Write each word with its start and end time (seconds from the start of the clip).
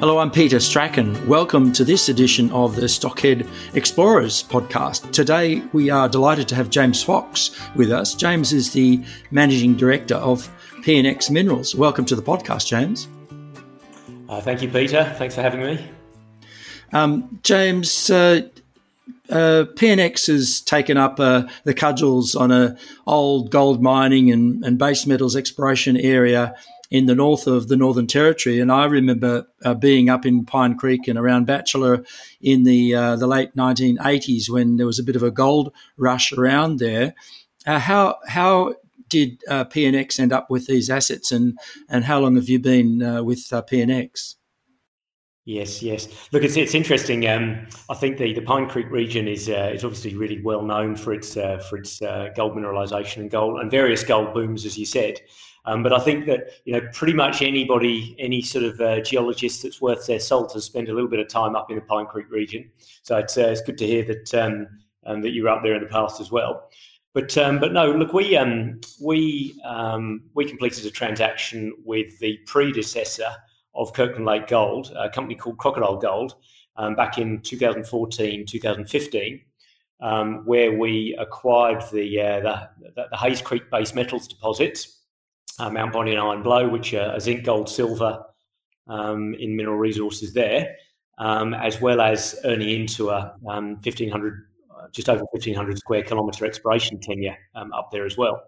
Hello, 0.00 0.18
I'm 0.18 0.30
Peter 0.30 0.60
Strachan. 0.60 1.26
Welcome 1.26 1.72
to 1.72 1.82
this 1.82 2.08
edition 2.08 2.52
of 2.52 2.76
the 2.76 2.82
Stockhead 2.82 3.44
Explorers 3.74 4.44
podcast. 4.44 5.10
Today, 5.10 5.60
we 5.72 5.90
are 5.90 6.08
delighted 6.08 6.46
to 6.48 6.54
have 6.54 6.70
James 6.70 7.02
Fox 7.02 7.50
with 7.74 7.90
us. 7.90 8.14
James 8.14 8.52
is 8.52 8.72
the 8.72 9.02
managing 9.32 9.74
director 9.74 10.14
of 10.14 10.48
PNX 10.84 11.32
Minerals. 11.32 11.74
Welcome 11.74 12.04
to 12.04 12.14
the 12.14 12.22
podcast, 12.22 12.68
James. 12.68 13.08
Uh, 14.28 14.40
thank 14.40 14.62
you, 14.62 14.68
Peter. 14.68 15.02
Thanks 15.18 15.34
for 15.34 15.42
having 15.42 15.62
me. 15.62 15.84
Um, 16.92 17.40
James, 17.42 18.08
uh, 18.08 18.42
uh, 19.30 19.64
PNX 19.74 20.28
has 20.28 20.60
taken 20.60 20.96
up 20.96 21.18
uh, 21.18 21.48
the 21.64 21.74
cudgels 21.74 22.36
on 22.36 22.52
a 22.52 22.76
old 23.08 23.50
gold 23.50 23.82
mining 23.82 24.30
and, 24.30 24.64
and 24.64 24.78
base 24.78 25.08
metals 25.08 25.34
exploration 25.34 25.96
area 25.96 26.54
in 26.90 27.06
the 27.06 27.14
north 27.14 27.46
of 27.46 27.68
the 27.68 27.76
Northern 27.76 28.06
Territory. 28.06 28.60
And 28.60 28.72
I 28.72 28.86
remember 28.86 29.46
uh, 29.64 29.74
being 29.74 30.08
up 30.08 30.24
in 30.24 30.44
Pine 30.44 30.76
Creek 30.76 31.06
and 31.06 31.18
around 31.18 31.46
Batchelor 31.46 32.04
in 32.40 32.64
the 32.64 32.94
uh, 32.94 33.16
the 33.16 33.26
late 33.26 33.54
1980s 33.56 34.48
when 34.48 34.76
there 34.76 34.86
was 34.86 34.98
a 34.98 35.04
bit 35.04 35.16
of 35.16 35.22
a 35.22 35.30
gold 35.30 35.72
rush 35.96 36.32
around 36.32 36.78
there. 36.78 37.14
Uh, 37.66 37.78
how 37.78 38.16
how 38.26 38.74
did 39.08 39.42
uh, 39.48 39.64
PNX 39.64 40.20
end 40.20 40.32
up 40.32 40.50
with 40.50 40.66
these 40.66 40.90
assets, 40.90 41.32
and 41.32 41.58
and 41.88 42.04
how 42.04 42.18
long 42.18 42.36
have 42.36 42.48
you 42.48 42.58
been 42.58 43.02
uh, 43.02 43.22
with 43.22 43.52
uh, 43.52 43.62
PNX? 43.62 44.36
Yes, 45.44 45.82
yes. 45.82 46.08
Look, 46.30 46.44
it's 46.44 46.56
it's 46.56 46.74
interesting. 46.74 47.26
Um, 47.26 47.66
I 47.88 47.94
think 47.94 48.18
the, 48.18 48.34
the 48.34 48.42
Pine 48.42 48.68
Creek 48.68 48.90
region 48.90 49.26
is 49.26 49.48
uh, 49.48 49.70
is 49.72 49.82
obviously 49.82 50.14
really 50.14 50.42
well 50.42 50.62
known 50.62 50.94
for 50.94 51.14
its 51.14 51.38
uh, 51.38 51.58
for 51.70 51.78
its 51.78 52.02
uh, 52.02 52.28
gold 52.36 52.52
mineralisation 52.52 53.22
and 53.22 53.30
gold 53.30 53.58
and 53.58 53.70
various 53.70 54.04
gold 54.04 54.34
booms, 54.34 54.66
as 54.66 54.76
you 54.76 54.84
said. 54.84 55.20
Um, 55.68 55.82
but 55.82 55.92
I 55.92 55.98
think 55.98 56.24
that 56.24 56.52
you 56.64 56.72
know 56.72 56.80
pretty 56.94 57.12
much 57.12 57.42
anybody, 57.42 58.16
any 58.18 58.40
sort 58.40 58.64
of 58.64 58.80
uh, 58.80 59.00
geologist 59.00 59.62
that's 59.62 59.82
worth 59.82 60.06
their 60.06 60.18
salt 60.18 60.54
has 60.54 60.64
spent 60.64 60.88
a 60.88 60.94
little 60.94 61.10
bit 61.10 61.20
of 61.20 61.28
time 61.28 61.54
up 61.54 61.68
in 61.68 61.76
the 61.76 61.82
Pine 61.82 62.06
Creek 62.06 62.30
region. 62.30 62.70
So 63.02 63.18
it's, 63.18 63.36
uh, 63.36 63.48
it's 63.48 63.60
good 63.60 63.76
to 63.76 63.86
hear 63.86 64.02
that 64.04 64.34
um, 64.34 64.66
um, 65.04 65.20
that 65.20 65.32
you 65.32 65.42
were 65.42 65.50
up 65.50 65.62
there 65.62 65.74
in 65.74 65.82
the 65.82 65.88
past 65.88 66.22
as 66.22 66.32
well. 66.32 66.70
But 67.12 67.36
um, 67.36 67.58
but 67.58 67.74
no, 67.74 67.92
look, 67.92 68.14
we 68.14 68.34
um, 68.34 68.80
we 69.02 69.60
um, 69.62 70.22
we 70.32 70.46
completed 70.46 70.86
a 70.86 70.90
transaction 70.90 71.74
with 71.84 72.18
the 72.18 72.38
predecessor 72.46 73.28
of 73.74 73.92
Kirkland 73.92 74.24
Lake 74.24 74.46
Gold, 74.46 74.90
a 74.96 75.10
company 75.10 75.34
called 75.34 75.58
Crocodile 75.58 75.98
Gold, 75.98 76.36
back 76.96 77.18
in 77.18 77.42
2014, 77.42 78.46
2015. 78.46 79.40
Um, 80.00 80.46
where 80.46 80.78
we 80.78 81.16
acquired 81.18 81.82
the, 81.90 82.20
uh, 82.20 82.40
the, 82.40 83.08
the 83.10 83.16
Hayes 83.16 83.42
Creek 83.42 83.68
base 83.68 83.96
metals 83.96 84.28
deposits 84.28 84.97
uh, 85.58 85.70
Mount 85.70 85.92
Bonnie 85.92 86.12
and 86.12 86.20
Iron 86.20 86.42
Blow, 86.42 86.68
which 86.68 86.94
are 86.94 87.18
zinc, 87.20 87.44
gold, 87.44 87.68
silver 87.68 88.22
um, 88.88 89.34
in 89.34 89.56
mineral 89.56 89.76
resources 89.76 90.32
there, 90.32 90.76
um, 91.18 91.54
as 91.54 91.80
well 91.80 92.00
as 92.00 92.38
earning 92.44 92.80
into 92.80 93.10
a 93.10 93.34
um, 93.48 93.74
1500, 93.82 94.46
uh, 94.70 94.86
just 94.92 95.08
over 95.08 95.24
1500 95.32 95.78
square 95.78 96.02
kilometre 96.02 96.46
exploration 96.46 96.98
tenure 97.00 97.36
um, 97.54 97.72
up 97.72 97.90
there 97.92 98.06
as 98.06 98.16
well. 98.16 98.42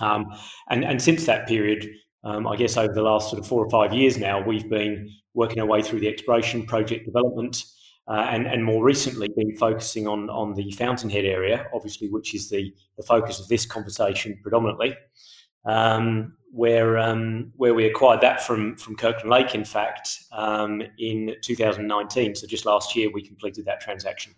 Um, 0.00 0.26
and, 0.70 0.84
and 0.84 1.00
since 1.00 1.26
that 1.26 1.46
period, 1.46 1.88
um, 2.24 2.46
I 2.46 2.56
guess 2.56 2.76
over 2.76 2.92
the 2.92 3.02
last 3.02 3.30
sort 3.30 3.40
of 3.40 3.46
four 3.46 3.64
or 3.64 3.70
five 3.70 3.92
years 3.92 4.18
now, 4.18 4.44
we've 4.44 4.68
been 4.68 5.08
working 5.34 5.60
our 5.60 5.66
way 5.66 5.82
through 5.82 6.00
the 6.00 6.08
exploration 6.08 6.66
project 6.66 7.06
development. 7.06 7.64
Uh, 8.08 8.26
and, 8.30 8.48
and 8.48 8.64
more 8.64 8.82
recently, 8.82 9.28
been 9.36 9.56
focusing 9.56 10.08
on, 10.08 10.28
on 10.28 10.54
the 10.54 10.72
Fountainhead 10.72 11.24
area, 11.24 11.66
obviously, 11.72 12.08
which 12.08 12.34
is 12.34 12.50
the, 12.50 12.74
the 12.96 13.02
focus 13.04 13.38
of 13.38 13.46
this 13.46 13.64
conversation 13.64 14.36
predominantly 14.42 14.96
um, 15.64 16.34
where 16.52 16.98
um, 16.98 17.52
where 17.56 17.74
we 17.74 17.86
acquired 17.86 18.20
that 18.20 18.42
from 18.42 18.76
from 18.76 18.96
Kirkland 18.96 19.30
Lake, 19.30 19.54
in 19.54 19.64
fact, 19.64 20.18
um, 20.32 20.82
in 20.98 21.34
2019. 21.42 22.34
So 22.34 22.46
just 22.46 22.66
last 22.66 22.94
year, 22.94 23.10
we 23.10 23.22
completed 23.22 23.64
that 23.64 23.80
transaction. 23.80 24.34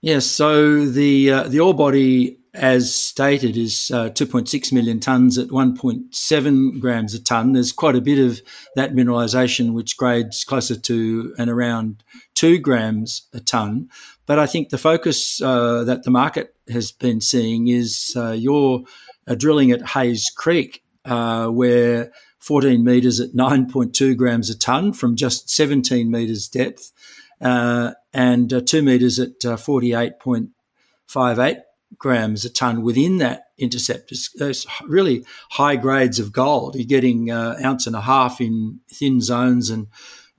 Yes. 0.00 0.26
So 0.26 0.86
the 0.86 1.30
uh, 1.30 1.42
the 1.48 1.58
ore 1.58 1.74
body, 1.74 2.38
as 2.54 2.94
stated, 2.94 3.56
is 3.56 3.90
uh, 3.92 4.10
2.6 4.10 4.72
million 4.72 5.00
tons 5.00 5.36
at 5.38 5.48
1.7 5.48 6.80
grams 6.80 7.14
a 7.14 7.22
ton. 7.22 7.52
There's 7.52 7.72
quite 7.72 7.96
a 7.96 8.00
bit 8.00 8.20
of 8.20 8.40
that 8.76 8.92
mineralisation, 8.92 9.72
which 9.72 9.96
grades 9.96 10.44
closer 10.44 10.76
to 10.76 11.34
and 11.36 11.50
around 11.50 12.04
two 12.34 12.58
grams 12.58 13.22
a 13.32 13.40
ton. 13.40 13.88
But 14.26 14.38
I 14.38 14.46
think 14.46 14.68
the 14.68 14.78
focus 14.78 15.42
uh, 15.42 15.82
that 15.84 16.04
the 16.04 16.10
market 16.10 16.54
has 16.68 16.92
been 16.92 17.20
seeing 17.20 17.66
is 17.66 18.12
uh, 18.14 18.32
your 18.32 18.84
uh, 19.28 19.34
drilling 19.34 19.70
at 19.70 19.90
Hayes 19.90 20.30
Creek, 20.34 20.82
uh, 21.04 21.48
where 21.48 22.10
14 22.38 22.82
metres 22.82 23.20
at 23.20 23.32
9.2 23.32 24.16
grams 24.16 24.50
a 24.50 24.58
tonne 24.58 24.92
from 24.92 25.16
just 25.16 25.50
17 25.50 26.10
metres 26.10 26.48
depth, 26.48 26.92
uh, 27.40 27.92
and 28.12 28.52
uh, 28.52 28.60
2 28.60 28.82
metres 28.82 29.18
at 29.18 29.38
48.58 29.40 31.62
grams 31.96 32.44
a 32.44 32.50
tonne 32.50 32.82
within 32.82 33.18
that 33.18 33.44
intercept. 33.58 34.12
It's, 34.12 34.66
really 34.86 35.24
high 35.50 35.76
grades 35.76 36.18
of 36.18 36.32
gold. 36.32 36.74
You're 36.74 36.84
getting 36.84 37.30
uh, 37.30 37.56
ounce 37.64 37.86
and 37.86 37.96
a 37.96 38.00
half 38.00 38.40
in 38.40 38.80
thin 38.92 39.20
zones 39.20 39.70
and 39.70 39.86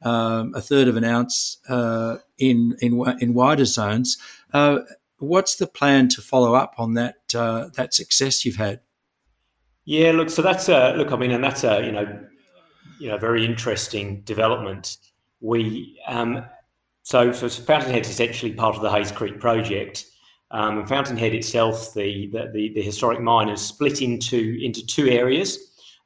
um, 0.01 0.53
a 0.55 0.61
third 0.61 0.87
of 0.87 0.95
an 0.95 1.03
ounce 1.03 1.57
uh, 1.67 2.17
in, 2.37 2.77
in 2.81 3.03
in 3.19 3.33
wider 3.33 3.65
zones. 3.65 4.17
Uh, 4.53 4.79
what's 5.19 5.55
the 5.55 5.67
plan 5.67 6.07
to 6.09 6.21
follow 6.21 6.55
up 6.55 6.75
on 6.77 6.93
that 6.95 7.15
uh, 7.35 7.69
that 7.75 7.93
success 7.93 8.45
you've 8.45 8.55
had? 8.55 8.81
Yeah, 9.85 10.11
look, 10.11 10.29
so 10.29 10.41
that's 10.41 10.69
a 10.69 10.93
look. 10.93 11.11
I 11.11 11.15
mean, 11.15 11.31
and 11.31 11.43
that's 11.43 11.63
a 11.63 11.83
you 11.85 11.91
know, 11.91 12.25
you 12.99 13.09
know, 13.09 13.17
very 13.17 13.45
interesting 13.45 14.21
development. 14.21 14.97
We 15.41 15.99
um, 16.07 16.45
so 17.03 17.31
so 17.31 17.49
Fountainhead 17.49 18.05
is 18.05 18.11
essentially 18.11 18.53
part 18.53 18.75
of 18.75 18.81
the 18.81 18.91
Hayes 18.91 19.11
Creek 19.11 19.39
project. 19.39 20.05
Um, 20.51 20.85
Fountainhead 20.87 21.35
itself, 21.35 21.93
the, 21.93 22.27
the, 22.31 22.49
the 22.53 22.73
the 22.75 22.81
historic 22.81 23.21
mine, 23.21 23.49
is 23.49 23.61
split 23.61 24.01
into 24.01 24.57
into 24.61 24.85
two 24.85 25.07
areas 25.07 25.57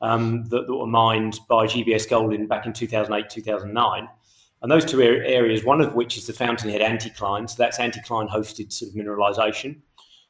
um, 0.02 0.46
that, 0.46 0.68
that, 0.68 0.75
were 0.75 0.88
mined 0.88 1.40
by 1.50 1.66
GBS 1.66 2.09
Gold 2.09 2.34
in 2.34 2.47
back 2.47 2.66
in 2.66 2.73
2008 2.73 3.29
2009. 3.29 4.07
And 4.63 4.72
those 4.72 4.85
two 4.85 5.01
areas, 5.01 5.66
one 5.66 5.81
of 5.81 5.94
which 5.94 6.18
is 6.18 6.25
the 6.25 6.31
Fountainhead 6.31 6.79
anticline, 6.79 7.50
so 7.50 7.56
that's 7.57 7.79
anticline 7.79 8.29
hosted 8.29 8.72
sort 8.72 8.90
of 8.90 8.96
mineralisation, 8.96 9.81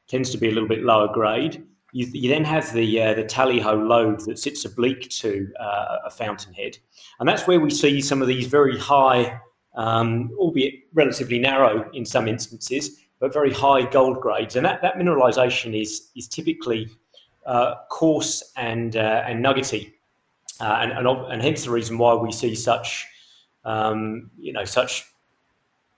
tends 0.07 0.31
to 0.31 0.39
be 0.39 0.49
a 0.49 0.51
little 0.51 0.67
bit 0.67 0.83
lower 0.83 1.07
grade. 1.07 1.63
You, 1.91 2.07
you 2.11 2.29
then 2.29 2.43
have 2.43 2.73
the 2.73 2.99
uh, 2.99 3.13
the 3.13 3.23
Tally-Ho 3.23 3.75
lode 3.75 4.21
that 4.21 4.39
sits 4.39 4.65
oblique 4.65 5.07
to 5.09 5.47
uh, 5.59 5.97
a 6.05 6.09
fountainhead, 6.09 6.79
and 7.19 7.29
that's 7.29 7.45
where 7.45 7.59
we 7.59 7.69
see 7.69 8.01
some 8.01 8.23
of 8.23 8.27
these 8.27 8.47
very 8.47 8.75
high, 8.79 9.39
um, 9.75 10.31
albeit 10.39 10.73
relatively 10.93 11.37
narrow 11.37 11.87
in 11.93 12.03
some 12.03 12.27
instances, 12.27 13.01
but 13.19 13.31
very 13.31 13.53
high 13.53 13.85
gold 13.85 14.19
grades. 14.19 14.55
And 14.55 14.65
that, 14.65 14.81
that 14.81 14.95
mineralisation 14.95 15.79
is 15.79 16.09
is 16.15 16.27
typically 16.27 16.89
uh, 17.45 17.75
coarse 17.91 18.51
and 18.57 18.95
uh, 18.95 19.23
and 19.27 19.43
nuggety, 19.43 19.93
uh, 20.59 20.79
and, 20.81 20.91
and 20.93 21.07
and 21.07 21.41
hence 21.43 21.65
the 21.65 21.69
reason 21.69 21.99
why 21.99 22.15
we 22.15 22.31
see 22.31 22.55
such 22.55 23.05
um, 23.65 24.29
you 24.37 24.53
know, 24.53 24.65
such 24.65 25.05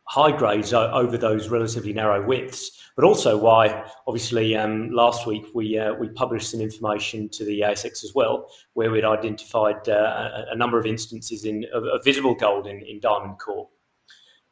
high 0.06 0.35
grades 0.35 0.71
over 0.73 1.17
those 1.17 1.50
relatively 1.50 1.91
narrow 1.91 2.25
widths, 2.25 2.71
but 2.95 3.03
also 3.03 3.38
why, 3.38 3.89
obviously, 4.07 4.56
um, 4.56 4.91
last 4.91 5.25
week 5.27 5.45
we 5.53 5.77
uh, 5.77 5.94
we 5.95 6.09
published 6.09 6.51
some 6.51 6.62
information 6.62 7.27
to 7.29 7.44
the 7.44 7.62
ASX 7.62 8.03
as 8.03 8.13
well, 8.13 8.47
where 8.73 8.91
we'd 8.91 9.03
identified 9.03 9.88
uh, 9.89 10.45
a, 10.51 10.56
number 10.56 10.79
of 10.79 10.85
instances 10.85 11.45
in 11.45 11.65
of, 11.73 11.83
of 11.85 12.03
visible 12.03 12.35
gold 12.35 12.67
in, 12.67 12.81
in 12.83 13.00
diamond 13.00 13.39
core. 13.39 13.68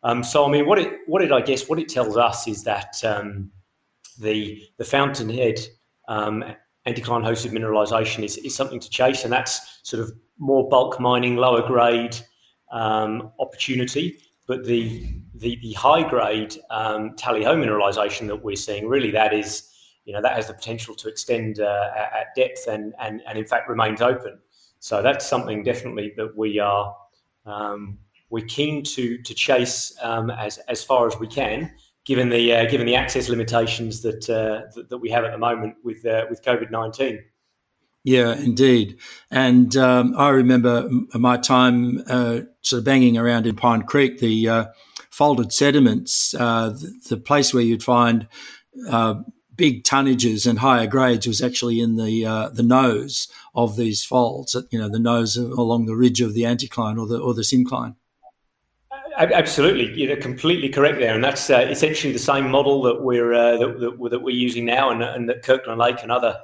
Um, 0.01 0.23
so, 0.23 0.45
I 0.45 0.51
mean, 0.51 0.65
what 0.65 0.79
it 0.79 0.91
what 1.05 1.21
it 1.21 1.31
I 1.31 1.41
guess 1.41 1.69
what 1.69 1.79
it 1.79 1.87
tells 1.87 2.17
us 2.17 2.47
is 2.47 2.63
that 2.63 3.01
um, 3.03 3.51
the 4.19 4.61
the 4.77 4.83
fountainhead 4.83 5.59
um, 6.07 6.43
anticline 6.87 7.23
hosted 7.23 7.51
mineralisation 7.51 8.23
is, 8.23 8.37
is 8.37 8.55
something 8.55 8.79
to 8.79 8.89
chase, 8.89 9.23
and 9.23 9.31
that's 9.31 9.79
sort 9.83 10.03
of 10.03 10.11
more 10.39 10.67
bulk 10.67 10.99
mining, 10.99 11.37
lower 11.37 11.65
grade 11.65 12.17
um, 12.73 13.31
opportunity. 13.39 14.17
But 14.45 14.65
the 14.65 15.07
the, 15.35 15.57
the 15.61 15.73
high 15.73 16.03
grade 16.13 16.53
um, 16.69 17.15
Tally-Ho 17.15 17.55
mineralisation 17.55 18.27
that 18.27 18.43
we're 18.43 18.63
seeing, 18.67 18.89
really, 18.89 19.11
that 19.11 19.33
is, 19.33 19.69
you 20.05 20.13
know, 20.13 20.21
that 20.21 20.35
has 20.35 20.47
the 20.47 20.53
potential 20.53 20.95
to 20.95 21.07
extend 21.07 21.59
uh, 21.59 21.91
at 22.21 22.27
depth 22.35 22.67
and, 22.67 22.93
and 22.99 23.21
and 23.27 23.37
in 23.37 23.45
fact 23.45 23.69
remains 23.69 24.01
open. 24.01 24.39
So 24.79 25.01
that's 25.01 25.25
something 25.25 25.63
definitely 25.63 26.13
that 26.17 26.31
we 26.35 26.59
are 26.59 26.93
um, 27.45 27.97
we're 28.29 28.45
keen 28.57 28.83
to 28.95 29.17
to 29.27 29.33
chase 29.33 29.95
um, 30.01 30.29
as 30.29 30.57
as 30.67 30.83
far 30.83 31.07
as 31.07 31.17
we 31.19 31.27
can, 31.27 31.71
given 32.03 32.29
the 32.29 32.53
uh, 32.53 32.65
given 32.69 32.85
the 32.85 32.97
access 32.97 33.29
limitations 33.29 34.01
that, 34.01 34.29
uh, 34.29 34.67
that, 34.75 34.89
that 34.89 34.97
we 34.97 35.09
have 35.09 35.23
at 35.23 35.31
the 35.31 35.37
moment 35.37 35.75
with 35.83 36.05
uh, 36.05 36.25
with 36.29 36.41
COVID 36.43 36.69
nineteen. 36.69 37.23
Yeah, 38.03 38.35
indeed. 38.35 38.97
And 39.31 39.75
um, 39.77 40.13
I 40.17 40.29
remember 40.29 40.89
my 41.13 41.37
time 41.37 42.03
uh, 42.07 42.41
sort 42.61 42.79
of 42.79 42.83
banging 42.83 43.17
around 43.17 43.47
in 43.47 43.55
Pine 43.55 43.83
Creek, 43.83 44.19
the 44.19 44.49
uh, 44.49 44.65
folded 45.09 45.53
sediments, 45.53 46.33
uh, 46.37 46.69
the, 46.69 46.93
the, 47.09 47.17
place 47.17 47.53
where 47.53 47.63
you'd 47.63 47.83
find 47.83 48.27
uh, 48.89 49.15
big 49.55 49.83
tonnages 49.83 50.45
and 50.45 50.59
higher 50.59 50.87
grades 50.87 51.27
was 51.27 51.41
actually 51.41 51.79
in 51.79 51.95
the 51.95 52.25
uh, 52.25 52.49
the 52.49 52.63
nose 52.63 53.29
of 53.55 53.77
these 53.77 54.03
folds, 54.03 54.55
you 54.71 54.79
know, 54.79 54.89
the 54.89 54.99
nose 54.99 55.37
along 55.37 55.85
the 55.85 55.95
ridge 55.95 56.19
of 56.19 56.33
the 56.33 56.41
anticline 56.41 56.99
or 56.99 57.07
the 57.07 57.19
or 57.19 57.33
the 57.33 57.41
syncline. 57.41 57.95
Absolutely, 59.15 59.93
you're 59.93 60.17
completely 60.17 60.69
correct 60.69 60.99
there, 60.99 61.13
and 61.13 61.23
that's 61.23 61.49
uh, 61.49 61.67
essentially 61.69 62.11
the 62.11 62.19
same 62.19 62.49
model 62.49 62.81
that 62.81 63.03
we're 63.03 63.33
uh, 63.33 63.57
that, 63.57 63.79
that, 63.79 64.09
that, 64.09 64.23
we're 64.23 64.35
using 64.35 64.65
now, 64.65 64.89
and, 64.89 65.03
and 65.03 65.29
that 65.29 65.43
Kirkland 65.43 65.79
Lake 65.79 66.01
and 66.01 66.11
other 66.11 66.35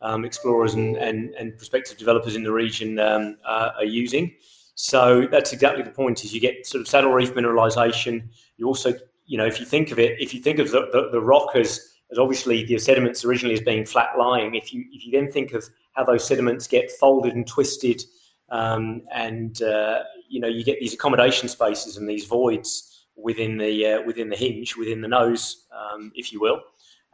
um, 0.00 0.24
explorers 0.24 0.74
and, 0.74 0.96
and, 0.96 1.34
and, 1.34 1.56
prospective 1.56 1.96
developers 1.96 2.36
in 2.36 2.42
the 2.42 2.52
region 2.52 2.98
um, 2.98 3.36
uh, 3.44 3.70
are 3.78 3.84
using. 3.84 4.34
So 4.74 5.26
that's 5.30 5.52
exactly 5.52 5.82
the 5.82 5.90
point: 5.90 6.24
is 6.24 6.34
you 6.34 6.40
get 6.40 6.66
sort 6.66 6.82
of 6.82 6.88
saddle 6.88 7.12
reef 7.12 7.34
mineralization. 7.34 8.28
You 8.58 8.66
also, 8.66 8.92
you 9.24 9.38
know, 9.38 9.46
if 9.46 9.58
you 9.58 9.66
think 9.66 9.90
of 9.90 9.98
it, 9.98 10.20
if 10.20 10.34
you 10.34 10.40
think 10.40 10.58
of 10.58 10.70
the, 10.70 10.88
the, 10.92 11.08
the 11.12 11.20
rock 11.20 11.56
as, 11.56 11.94
as 12.10 12.18
obviously 12.18 12.64
the 12.64 12.78
sediments 12.78 13.24
originally 13.24 13.54
as 13.54 13.62
being 13.62 13.86
flat 13.86 14.10
lying, 14.18 14.54
if 14.54 14.74
you 14.74 14.84
if 14.92 15.06
you 15.06 15.12
then 15.12 15.32
think 15.32 15.52
of 15.54 15.64
how 15.94 16.04
those 16.04 16.26
sediments 16.26 16.66
get 16.66 16.90
folded 16.90 17.34
and 17.34 17.46
twisted 17.46 18.02
um, 18.50 19.02
and 19.12 19.62
uh, 19.62 20.00
you 20.28 20.40
know 20.40 20.48
you 20.48 20.64
get 20.64 20.78
these 20.78 20.94
accommodation 20.94 21.48
spaces 21.48 21.96
and 21.96 22.08
these 22.08 22.26
voids 22.26 23.06
within 23.16 23.56
the 23.56 23.86
uh, 23.86 24.02
within 24.02 24.28
the 24.28 24.36
hinge, 24.36 24.76
within 24.76 25.00
the 25.00 25.08
nose, 25.08 25.66
um, 25.72 26.12
if 26.14 26.32
you 26.32 26.40
will. 26.40 26.60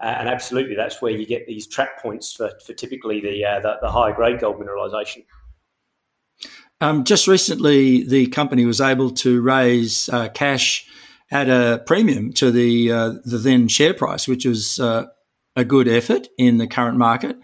Uh, 0.02 0.16
and 0.18 0.28
absolutely, 0.28 0.74
that's 0.74 1.00
where 1.00 1.12
you 1.12 1.24
get 1.24 1.46
these 1.46 1.66
trap 1.66 2.02
points 2.02 2.32
for, 2.32 2.50
for 2.66 2.72
typically 2.72 3.20
the, 3.20 3.44
uh, 3.44 3.60
the, 3.60 3.76
the 3.82 3.90
higher 3.90 4.12
grade 4.12 4.40
gold 4.40 4.58
mineralisation. 4.58 5.24
Um, 6.80 7.04
just 7.04 7.28
recently, 7.28 8.02
the 8.04 8.26
company 8.26 8.64
was 8.64 8.80
able 8.80 9.10
to 9.10 9.40
raise 9.40 10.08
uh, 10.08 10.28
cash 10.30 10.84
at 11.30 11.48
a 11.48 11.80
premium 11.86 12.32
to 12.32 12.50
the 12.50 12.90
uh, 12.90 13.12
the 13.24 13.38
then 13.38 13.68
share 13.68 13.94
price, 13.94 14.26
which 14.26 14.44
was 14.44 14.80
uh, 14.80 15.06
a 15.54 15.64
good 15.64 15.86
effort 15.86 16.26
in 16.36 16.58
the 16.58 16.66
current 16.66 16.98
market. 16.98 17.36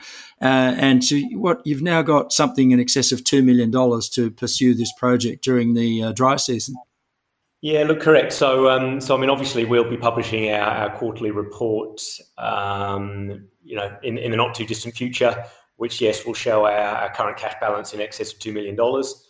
Uh, 0.43 0.75
and 0.77 1.01
to 1.03 1.23
what 1.35 1.63
you've 1.65 1.83
now 1.83 2.03
got 2.03 2.33
something 2.33 2.73
in 2.73 2.81
excess 2.81 3.13
of 3.13 3.23
two 3.23 3.45
million 3.45 3.71
dollars 3.71 4.09
to 4.09 4.33
pursue 4.33 4.75
this 4.75 4.93
project 4.99 5.45
during 5.45 5.75
the 5.75 6.13
dry 6.15 6.35
season. 6.35 6.75
Yeah, 7.61 7.83
look, 7.83 8.01
correct. 8.01 8.33
So, 8.33 8.69
um, 8.69 9.01
so 9.01 9.17
I 9.17 9.21
mean, 9.21 9.31
obviously, 9.31 9.65
we'll 9.65 9.89
be 9.89 9.97
publishing 9.97 10.51
our, 10.51 10.61
our 10.61 10.97
quarterly 10.97 11.33
report, 11.33 12.01
um, 12.39 13.49
you 13.65 13.75
know, 13.75 13.97
in, 14.05 14.17
in 14.17 14.31
the 14.31 14.37
not 14.37 14.55
too 14.55 14.65
distant 14.65 14.95
future, 14.95 15.45
which 15.77 16.01
yes, 16.01 16.25
will 16.25 16.35
show 16.35 16.67
our, 16.67 16.71
our 16.71 17.13
current 17.13 17.37
cash 17.37 17.55
balance 17.61 17.95
in 17.95 18.01
excess 18.01 18.33
of 18.33 18.39
two 18.39 18.53
million 18.53 18.77
dollars. 18.77 19.25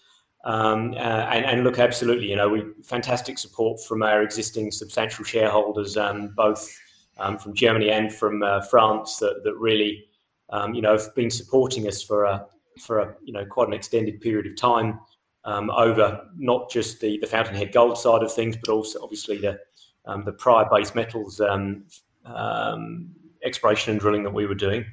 Um, 0.45 0.93
uh, 0.93 1.27
and, 1.33 1.45
and, 1.47 1.65
look, 1.65 1.79
absolutely, 1.79 2.29
you 2.29 2.37
know, 2.37 2.49
we 2.49 2.65
fantastic 2.85 3.39
support 3.39 3.81
from 3.83 4.03
our 4.03 4.23
existing 4.23 4.71
substantial 4.73 5.25
shareholders, 5.25 5.97
um, 5.97 6.33
both 6.37 6.71
um, 7.19 7.39
from 7.39 7.55
Germany 7.55 7.91
and 7.91 8.13
from 8.13 8.43
uh, 8.43 8.61
France, 8.61 9.17
that, 9.17 9.43
that 9.43 9.57
really 9.57 10.05
um, 10.51 10.75
you 10.75 10.83
know, 10.83 10.93
have 10.93 11.15
been 11.15 11.31
supporting 11.31 11.87
us 11.89 12.03
for 12.03 12.25
a 12.25 12.47
for 12.79 13.01
a 13.01 13.15
you 13.25 13.33
know 13.33 13.45
quite 13.45 13.69
an 13.69 13.75
extended 13.75 14.21
period 14.21 14.47
of 14.47 14.57
time 14.57 15.01
um, 15.45 15.71
over 15.71 16.21
not 16.37 16.71
just 16.71 17.01
the 17.01 17.19
the 17.19 17.27
Fountainhead 17.27 17.73
Gold 17.73 17.99
side 17.99 18.23
of 18.23 18.33
things, 18.33 18.57
but 18.57 18.71
also 18.71 19.01
obviously 19.03 19.39
the 19.39 19.59
um, 20.07 20.25
the 20.25 20.33
prior 20.33 20.67
base 20.71 20.95
metals 20.95 21.41
um, 21.41 21.85
um, 22.25 23.11
exploration 23.45 23.93
and 23.93 24.01
drilling 24.01 24.23
that 24.25 24.33
we 24.35 24.47
were 24.47 24.55
doing. 24.55 24.85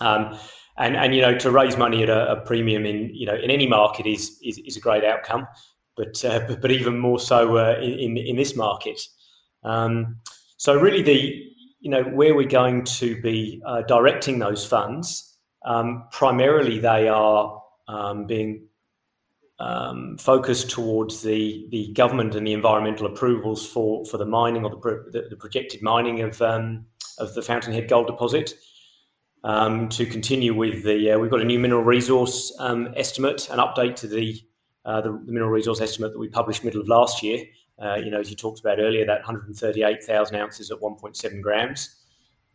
Um, 0.00 0.38
and, 0.76 0.96
and 0.96 1.14
you 1.14 1.20
know 1.20 1.38
to 1.38 1.50
raise 1.50 1.76
money 1.76 2.02
at 2.02 2.08
a, 2.08 2.32
a, 2.32 2.40
premium 2.40 2.84
in 2.84 3.14
you 3.14 3.26
know 3.26 3.34
in 3.34 3.50
any 3.50 3.68
market 3.68 4.06
is 4.06 4.38
is, 4.42 4.58
is 4.58 4.76
a 4.76 4.80
great 4.80 5.04
outcome, 5.04 5.46
but, 5.96 6.24
uh, 6.24 6.40
but, 6.48 6.60
but 6.60 6.72
even 6.72 6.98
more 6.98 7.20
so 7.20 7.56
uh, 7.56 7.78
in 7.80 8.16
in 8.16 8.36
this 8.36 8.56
market. 8.56 9.00
so 9.62 10.74
really 10.80 11.02
the 11.02 11.54
you 11.84 11.90
know, 11.90 12.02
where 12.02 12.34
we're 12.34 12.48
going 12.48 12.82
to 12.82 13.20
be 13.20 13.62
uh, 13.66 13.82
directing 13.82 14.38
those 14.38 14.64
funds, 14.64 15.36
um, 15.66 16.08
primarily 16.10 16.78
they 16.78 17.08
are 17.08 17.62
um, 17.88 18.26
being 18.26 18.66
um, 19.60 20.16
focused 20.18 20.70
towards 20.70 21.22
the, 21.22 21.66
the 21.70 21.92
government 21.92 22.34
and 22.34 22.46
the 22.46 22.52
environmental 22.52 23.06
approvals 23.06 23.66
for, 23.66 24.04
for 24.06 24.18
the 24.18 24.26
mining 24.26 24.64
or 24.64 24.70
the, 24.70 25.10
the, 25.12 25.28
the 25.30 25.36
projected 25.36 25.82
mining 25.82 26.20
of, 26.22 26.40
um, 26.42 26.84
of 27.18 27.34
the 27.34 27.42
Fountainhead 27.42 27.88
gold 27.88 28.06
deposit. 28.06 28.54
Um, 29.44 29.90
to 29.90 30.06
continue 30.06 30.54
with 30.54 30.84
the, 30.84 31.10
uh, 31.10 31.18
we've 31.18 31.30
got 31.30 31.42
a 31.42 31.44
new 31.44 31.58
mineral 31.58 31.84
resource 31.84 32.50
um, 32.60 32.94
estimate, 32.96 33.50
an 33.50 33.58
update 33.58 33.94
to 33.96 34.08
the, 34.08 34.40
uh, 34.86 35.02
the, 35.02 35.10
the 35.10 35.32
mineral 35.32 35.50
resource 35.50 35.82
estimate 35.82 36.12
that 36.12 36.18
we 36.18 36.28
published 36.28 36.64
middle 36.64 36.80
of 36.80 36.88
last 36.88 37.22
year, 37.22 37.44
uh, 37.82 37.96
you 37.96 38.10
know, 38.10 38.20
as 38.20 38.30
you 38.30 38.36
talked 38.36 38.60
about 38.60 38.78
earlier, 38.78 39.04
that 39.04 39.18
138,000 39.18 40.36
ounces 40.36 40.70
at 40.70 40.78
1.7 40.78 41.42
grams. 41.42 41.96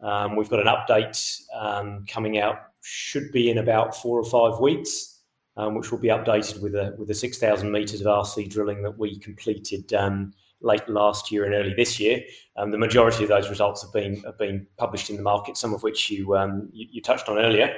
Um, 0.02 0.36
we've 0.36 0.50
got 0.50 0.62
an 0.62 0.68
update 0.68 1.42
um, 1.54 2.06
coming 2.08 2.40
out, 2.40 2.56
should 2.82 3.32
be 3.32 3.50
in 3.50 3.58
about 3.58 3.96
four 3.96 4.20
or 4.20 4.26
five 4.26 4.60
weeks, 4.60 5.19
um, 5.60 5.76
which 5.76 5.92
will 5.92 6.00
be 6.00 6.08
updated 6.08 6.62
with 6.62 6.74
a 6.74 6.96
with 6.98 7.10
the 7.10 7.14
6,000 7.14 7.70
meters 7.70 8.00
of 8.00 8.08
RC 8.08 8.50
drilling 8.50 8.82
that 8.82 8.98
we 8.98 9.20
completed 9.20 9.94
um, 9.94 10.34
late 10.62 10.88
last 10.88 11.32
year 11.32 11.44
and 11.44 11.54
early 11.54 11.74
this 11.74 12.00
year. 12.00 12.22
Um, 12.56 12.72
the 12.72 12.78
majority 12.78 13.24
of 13.24 13.30
those 13.30 13.50
results 13.50 13.82
have 13.84 13.92
been 13.92 14.22
have 14.24 14.38
been 14.38 14.66
published 14.78 15.10
in 15.10 15.18
the 15.18 15.22
market, 15.22 15.58
some 15.58 15.74
of 15.74 15.84
which 15.84 16.10
you 16.10 16.38
um, 16.38 16.70
you, 16.72 16.88
you, 16.90 17.02
touched 17.02 17.28
on 17.28 17.38
earlier. 17.38 17.76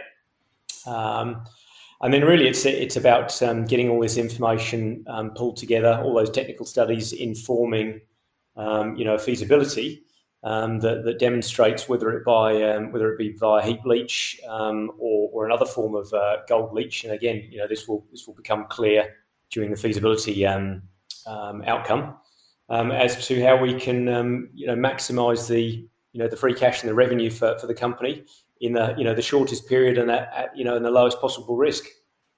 And 2.03 2.13
then 2.13 2.23
really, 2.23 2.47
it's 2.47 2.65
it's 2.65 2.97
about 2.97 3.41
um, 3.41 3.65
getting 3.65 3.89
all 3.89 3.99
this 3.99 4.17
information 4.17 5.03
um, 5.07 5.31
pulled 5.31 5.57
together, 5.57 5.99
all 6.03 6.13
those 6.13 6.29
technical 6.29 6.67
studies 6.67 7.13
informing, 7.13 8.01
um, 8.57 8.95
you 8.95 9.05
know, 9.05 9.17
feasibility 9.17 10.03
um, 10.43 10.79
that, 10.79 11.03
that 11.05 11.19
demonstrates 11.19 11.87
whether 11.87 12.11
it 12.11 12.25
by 12.25 12.61
um, 12.63 12.91
whether 12.91 13.11
it 13.11 13.17
be 13.17 13.33
via 13.33 13.63
heap 13.63 13.85
leach 13.85 14.39
um, 14.47 14.91
or, 14.97 15.29
or 15.31 15.45
another 15.45 15.65
form 15.65 15.95
of 15.95 16.11
uh, 16.13 16.37
gold 16.47 16.73
leach. 16.73 17.03
And 17.03 17.13
again, 17.13 17.43
you 17.49 17.59
know, 17.59 17.67
this 17.67 17.87
will 17.87 18.05
this 18.11 18.27
will 18.27 18.33
become 18.33 18.65
clear 18.69 19.15
during 19.49 19.69
the 19.69 19.77
feasibility 19.77 20.45
outcome 20.45 22.15
as 22.69 23.27
to 23.27 23.43
how 23.43 23.57
we 23.57 23.79
can, 23.79 24.49
you 24.53 24.67
know, 24.67 24.75
maximise 24.75 25.47
the 25.47 25.87
you 26.13 26.19
know 26.19 26.27
the 26.27 26.37
free 26.37 26.53
cash 26.53 26.81
and 26.81 26.89
the 26.89 26.93
revenue 26.93 27.29
for, 27.29 27.57
for 27.59 27.67
the 27.67 27.73
company 27.73 28.23
in 28.61 28.73
the 28.73 28.93
you 28.97 29.03
know 29.03 29.13
the 29.13 29.21
shortest 29.21 29.67
period 29.67 29.97
and 29.97 30.11
at, 30.11 30.31
at 30.35 30.57
you 30.57 30.63
know 30.63 30.75
in 30.75 30.83
the 30.83 30.91
lowest 30.91 31.19
possible 31.19 31.55
risk. 31.55 31.85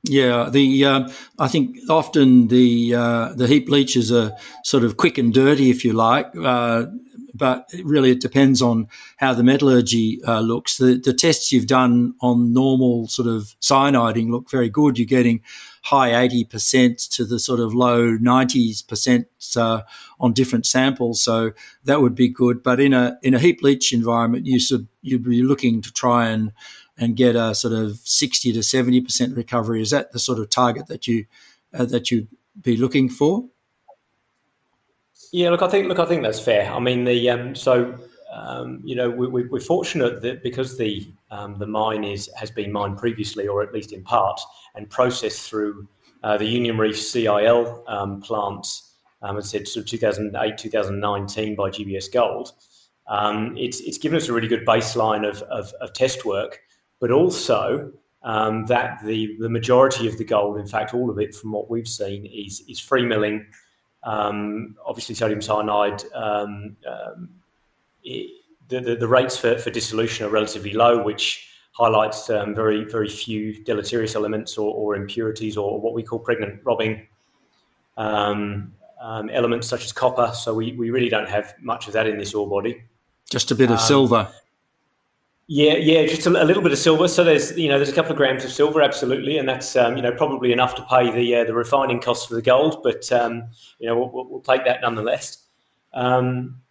Yeah, 0.05 0.49
the 0.49 0.83
uh, 0.85 1.09
I 1.39 1.47
think 1.47 1.77
often 1.89 2.49
the 2.49 2.93
uh, 2.93 3.33
the 3.35 3.47
heap 3.47 3.69
leaches 3.69 4.11
are 4.11 4.33
sort 4.65 4.83
of 4.83 4.97
quick 4.97 5.17
and 5.17 5.33
dirty, 5.33 5.69
if 5.69 5.85
you 5.85 5.93
like. 5.93 6.27
Uh, 6.35 6.87
but 7.33 7.71
really, 7.83 8.11
it 8.11 8.19
depends 8.19 8.61
on 8.61 8.89
how 9.17 9.33
the 9.33 9.43
metallurgy 9.43 10.21
uh, 10.27 10.41
looks. 10.41 10.77
The, 10.77 10.99
the 11.03 11.13
tests 11.13 11.51
you've 11.51 11.67
done 11.67 12.13
on 12.21 12.53
normal 12.53 13.07
sort 13.07 13.27
of 13.29 13.55
cyaniding 13.61 14.29
look 14.29 14.51
very 14.51 14.69
good. 14.69 14.99
You're 14.99 15.07
getting 15.07 15.41
high 15.83 16.13
80% 16.13 17.07
to 17.09 17.25
the 17.25 17.39
sort 17.39 17.59
of 17.61 17.73
low 17.73 18.17
90s 18.17 18.83
percent 18.83 19.27
uh, 19.55 19.81
on 20.19 20.33
different 20.33 20.65
samples. 20.65 21.21
So 21.21 21.53
that 21.85 22.01
would 22.01 22.13
be 22.13 22.27
good. 22.27 22.61
But 22.61 22.81
in 22.81 22.93
a 22.93 23.17
in 23.23 23.33
a 23.33 23.39
heap 23.39 23.63
leach 23.63 23.93
environment, 23.93 24.45
you 24.47 24.59
should 24.59 24.87
you'd 25.01 25.23
be 25.23 25.43
looking 25.43 25.81
to 25.81 25.91
try 25.93 26.27
and 26.27 26.51
and 26.97 27.15
get 27.15 27.35
a 27.35 27.55
sort 27.55 27.73
of 27.73 27.97
60 28.03 28.53
to 28.53 28.63
70 28.63 29.01
percent 29.01 29.35
recovery. 29.35 29.81
Is 29.81 29.91
that 29.91 30.11
the 30.11 30.19
sort 30.19 30.39
of 30.39 30.49
target 30.49 30.87
that 30.87 31.07
you 31.07 31.25
uh, 31.73 31.85
that 31.85 32.11
you'd 32.11 32.27
be 32.61 32.77
looking 32.77 33.09
for? 33.09 33.45
Yeah, 35.31 35.49
look, 35.49 35.63
I 35.63 35.67
think 35.67 35.87
look, 35.87 35.99
I 35.99 36.05
think 36.05 36.21
that's 36.21 36.39
fair. 36.39 36.71
I 36.71 36.79
mean, 36.79 37.05
the 37.05 37.29
um, 37.29 37.55
so 37.55 37.97
um, 38.33 38.81
you 38.83 38.95
know, 38.95 39.09
we, 39.09 39.43
are 39.43 39.59
fortunate 39.59 40.21
that 40.21 40.43
because 40.43 40.77
the 40.77 41.07
um, 41.31 41.57
the 41.59 41.67
mine 41.67 42.03
is 42.03 42.29
has 42.35 42.51
been 42.51 42.71
mined 42.71 42.97
previously, 42.97 43.47
or 43.47 43.61
at 43.61 43.73
least 43.73 43.91
in 43.93 44.03
part, 44.03 44.39
and 44.75 44.89
processed 44.89 45.49
through 45.49 45.87
uh, 46.23 46.37
the 46.37 46.45
Union 46.45 46.77
Reef 46.77 46.99
CIL 46.99 47.83
um, 47.87 48.21
plant, 48.21 48.65
um, 49.21 49.37
as 49.37 49.45
I 49.45 49.57
said, 49.57 49.67
sort 49.67 49.85
of 49.85 49.89
2008, 49.89 50.57
2019 50.57 51.55
by 51.55 51.69
GBS 51.69 52.11
Gold. 52.11 52.53
Um, 53.07 53.55
it's 53.57 53.81
it's 53.81 53.97
given 53.97 54.17
us 54.17 54.29
a 54.29 54.33
really 54.33 54.47
good 54.47 54.65
baseline 54.65 55.27
of, 55.27 55.41
of, 55.43 55.71
of 55.81 55.93
test 55.93 56.25
work, 56.25 56.59
but 57.03 57.11
also 57.11 57.91
um, 58.23 58.65
that 58.67 59.03
the 59.03 59.35
the 59.37 59.49
majority 59.49 60.07
of 60.07 60.17
the 60.17 60.23
gold, 60.23 60.57
in 60.57 60.65
fact, 60.65 60.93
all 60.93 61.09
of 61.09 61.19
it, 61.19 61.35
from 61.35 61.51
what 61.51 61.69
we've 61.69 61.85
seen, 61.85 62.25
is 62.25 62.63
is 62.69 62.79
free 62.79 63.05
milling. 63.05 63.45
obviously, 64.05 65.13
sodium 65.13 65.41
cyanide 65.41 66.01
it, 68.05 68.29
the, 68.69 68.79
the, 68.79 68.95
the, 68.95 69.07
rates 69.07 69.35
for, 69.35 69.57
for 69.57 69.69
dissolution 69.69 70.25
are 70.25 70.29
relatively 70.29 70.71
low, 70.71 71.03
which 71.03 71.49
highlights 71.73 72.29
um, 72.29 72.55
very 72.55 72.85
very 72.85 73.09
few 73.09 73.61
deleterious 73.65 74.15
elements 74.15 74.57
or, 74.57 74.73
or, 74.73 74.95
impurities 74.95 75.57
or 75.57 75.81
what 75.81 75.93
we 75.93 76.03
call 76.03 76.19
pregnant 76.19 76.61
robbing 76.63 77.05
um, 77.97 78.73
um, 79.01 79.29
elements 79.29 79.67
such 79.67 79.83
as 79.83 79.91
copper. 79.91 80.31
So 80.33 80.53
we, 80.53 80.71
we 80.71 80.89
really 80.89 81.09
don't 81.09 81.27
have 81.27 81.53
much 81.59 81.87
of 81.87 81.93
that 81.93 82.07
in 82.07 82.17
this 82.17 82.33
ore 82.33 82.47
body. 82.47 82.81
Just 83.29 83.51
a 83.51 83.55
bit 83.55 83.71
of 83.71 83.79
um, 83.79 83.85
silver. 83.85 84.31
Yeah, 85.47 85.73
yeah, 85.73 86.05
just 86.05 86.25
a, 86.25 86.29
a, 86.29 86.45
little 86.45 86.63
bit 86.63 86.71
of 86.71 86.77
silver. 86.77 87.07
So 87.09 87.23
there's 87.23 87.57
you 87.57 87.67
know 87.67 87.77
there's 87.77 87.89
a 87.89 87.93
couple 87.93 88.11
of 88.11 88.17
grams 88.17 88.45
of 88.45 88.51
silver, 88.51 88.81
absolutely, 88.81 89.37
and 89.37 89.47
that's 89.47 89.75
um, 89.75 89.97
you 89.97 90.01
know 90.01 90.13
probably 90.13 90.53
enough 90.53 90.73
to 90.75 90.83
pay 90.83 91.11
the 91.11 91.35
uh, 91.35 91.43
the 91.43 91.53
refining 91.53 91.99
costs 91.99 92.27
for 92.27 92.35
the 92.35 92.41
gold, 92.41 92.81
but 92.81 93.11
um, 93.11 93.43
you 93.77 93.87
know 93.87 93.97
we'll, 93.97 94.29
we'll, 94.29 94.41
take 94.41 94.63
that 94.63 94.81
nonetheless. 94.81 95.45
Um, 95.93 96.61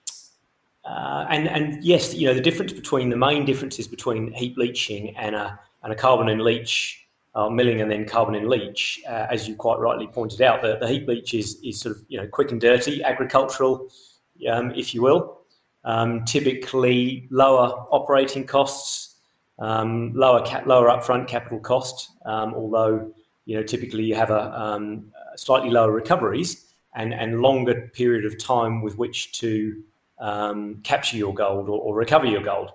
uh, 0.87 1.27
and 1.29 1.49
and 1.49 1.85
yes, 1.85 2.15
you 2.15 2.27
know 2.27 2.33
the 2.33 2.41
difference 2.41 2.73
between 2.73 3.11
the 3.11 3.17
main 3.17 3.45
differences 3.45 3.87
between 3.87 4.33
heap 4.33 4.57
leaching 4.57 5.15
and 5.17 5.35
a 5.35 5.61
and 5.83 5.93
a 5.93 5.97
carbon 5.97 6.31
in 6.31 6.39
leach 6.39 7.07
uh, 7.35 7.51
milling 7.51 7.83
and 7.83 7.91
then 7.91 8.07
carbon 8.07 8.35
in 8.35 8.49
leach, 8.49 9.03
uh, 9.07 9.27
as 9.31 9.47
you 9.47 9.55
quite 9.55 9.81
rightly 9.81 10.07
pointed 10.07 10.41
out, 10.41 10.63
the, 10.63 10.79
the 10.79 10.89
heap 10.89 11.07
leach 11.07 11.35
is 11.35 11.61
is 11.63 11.79
sort 11.79 11.95
of 11.95 12.03
you 12.09 12.19
know 12.19 12.27
quick 12.27 12.51
and 12.51 12.61
dirty, 12.61 13.05
agricultural, 13.05 13.91
um, 14.51 14.71
if 14.71 14.95
you 14.95 15.03
will 15.03 15.42
um, 15.85 16.25
typically 16.25 17.27
lower 17.31 17.87
operating 17.91 18.45
costs, 18.47 19.17
um, 19.59 20.13
lower 20.15 20.45
cap, 20.45 20.67
lower 20.67 20.89
upfront 20.89 21.29
capital 21.29 21.59
cost, 21.59 22.11
um, 22.25 22.55
although 22.55 23.13
you 23.45 23.57
know 23.57 23.63
typically 23.63 24.05
you 24.05 24.15
have 24.15 24.31
a 24.31 24.61
um, 24.61 25.11
slightly 25.37 25.71
lower 25.71 25.91
recoveries 25.91 26.73
and, 26.95 27.13
and 27.13 27.41
longer 27.41 27.91
period 27.95 28.25
of 28.25 28.39
time 28.39 28.83
with 28.83 28.99
which 28.99 29.33
to 29.41 29.83
um, 30.19 30.81
capture 30.85 31.17
your 31.17 31.35
gold 31.35 31.69
or, 31.69 31.81
or, 31.81 31.95
recover 31.97 32.27
your 32.27 32.43
gold. 32.43 32.71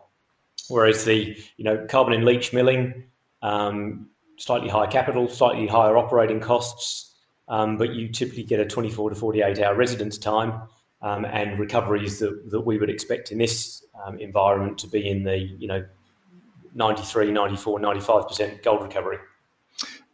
Whereas 0.70 1.06
the 1.06 1.38
you 1.56 1.64
know 1.64 1.86
carbon 1.90 2.14
in 2.14 2.26
leach 2.26 2.52
milling, 2.52 3.06
um, 3.42 4.10
slightly 4.38 4.68
higher 4.68 4.88
capital, 4.88 5.30
slightly 5.30 5.66
higher 5.66 5.98
operating 5.98 6.42
costs, 6.42 7.16
but 7.48 7.94
you 7.94 8.10
typically 8.10 8.44
get 8.44 8.60
a 8.60 8.66
24 8.66 9.12
to 9.12 9.16
48 9.16 9.60
hour 9.60 9.76
residence 9.76 10.18
time 10.18 10.62
um, 11.02 11.26
and 11.26 11.60
recoveries 11.60 12.20
that, 12.20 12.50
that 12.50 12.62
we 12.62 12.78
would 12.78 12.90
expect 12.90 13.32
in 13.32 13.38
this 13.38 13.84
um, 14.06 14.20
environment 14.20 14.78
to 14.80 14.88
be 14.88 15.08
in 15.08 15.24
the 15.24 15.38
you 15.38 15.68
know 15.68 15.86
93 16.74 17.32
94 17.32 17.80
95% 17.80 18.64
gold 18.64 18.84
recovery. 18.84 19.18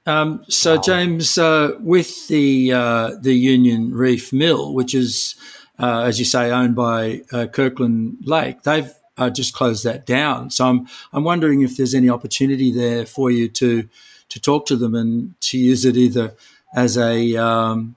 Um, 0.06 0.44
so 0.50 0.82
james 0.82 1.38
uh, 1.38 1.72
with 1.80 2.28
the 2.28 2.74
uh, 2.74 3.12
the 3.22 3.34
union 3.34 3.94
reef 3.94 4.34
mill 4.34 4.74
which 4.74 4.94
is 4.94 5.36
uh, 5.80 6.02
as 6.02 6.20
you 6.20 6.26
say 6.26 6.52
owned 6.52 6.76
by 6.76 7.22
uh, 7.32 7.48
kirkland 7.48 8.18
lake 8.22 8.64
they've 8.64 8.92
uh, 9.16 9.30
just 9.30 9.54
closed 9.54 9.84
that 9.86 10.06
down. 10.06 10.50
So 10.50 10.66
i'm 10.66 10.88
i'm 11.14 11.24
wondering 11.24 11.62
if 11.62 11.78
there's 11.78 11.94
any 11.94 12.10
opportunity 12.10 12.72
there 12.72 13.06
for 13.06 13.32
you 13.32 13.48
to 13.50 13.88
to 14.30 14.40
talk 14.42 14.66
to 14.66 14.76
them 14.76 14.96
and 14.96 15.40
to 15.42 15.58
use 15.58 15.86
it 15.86 15.96
either 15.96 16.34
as 16.76 16.98
a 16.98 17.38
um, 17.38 17.96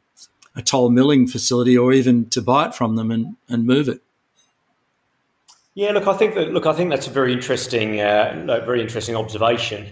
a 0.57 0.63
toll 0.63 0.91
milling 0.91 1.27
facility 1.27 1.77
or 1.77 1.93
even 1.93 2.29
to 2.31 2.41
buy 2.41 2.67
it 2.67 2.75
from 2.75 2.97
them 2.97 3.11
and, 3.11 3.37
and 3.49 3.67
move 3.67 3.89
it. 3.89 4.01
Yeah, 5.75 5.93
look, 5.93 6.07
I 6.07 6.15
think 6.15 6.35
that 6.35 6.53
look, 6.53 6.65
I 6.65 6.73
think 6.73 6.89
that's 6.89 7.07
a 7.07 7.11
very 7.11 7.35
interesting, 7.35 8.01
uh, 8.01 8.63
very 8.65 8.81
interesting 8.81 9.15
observation. 9.15 9.87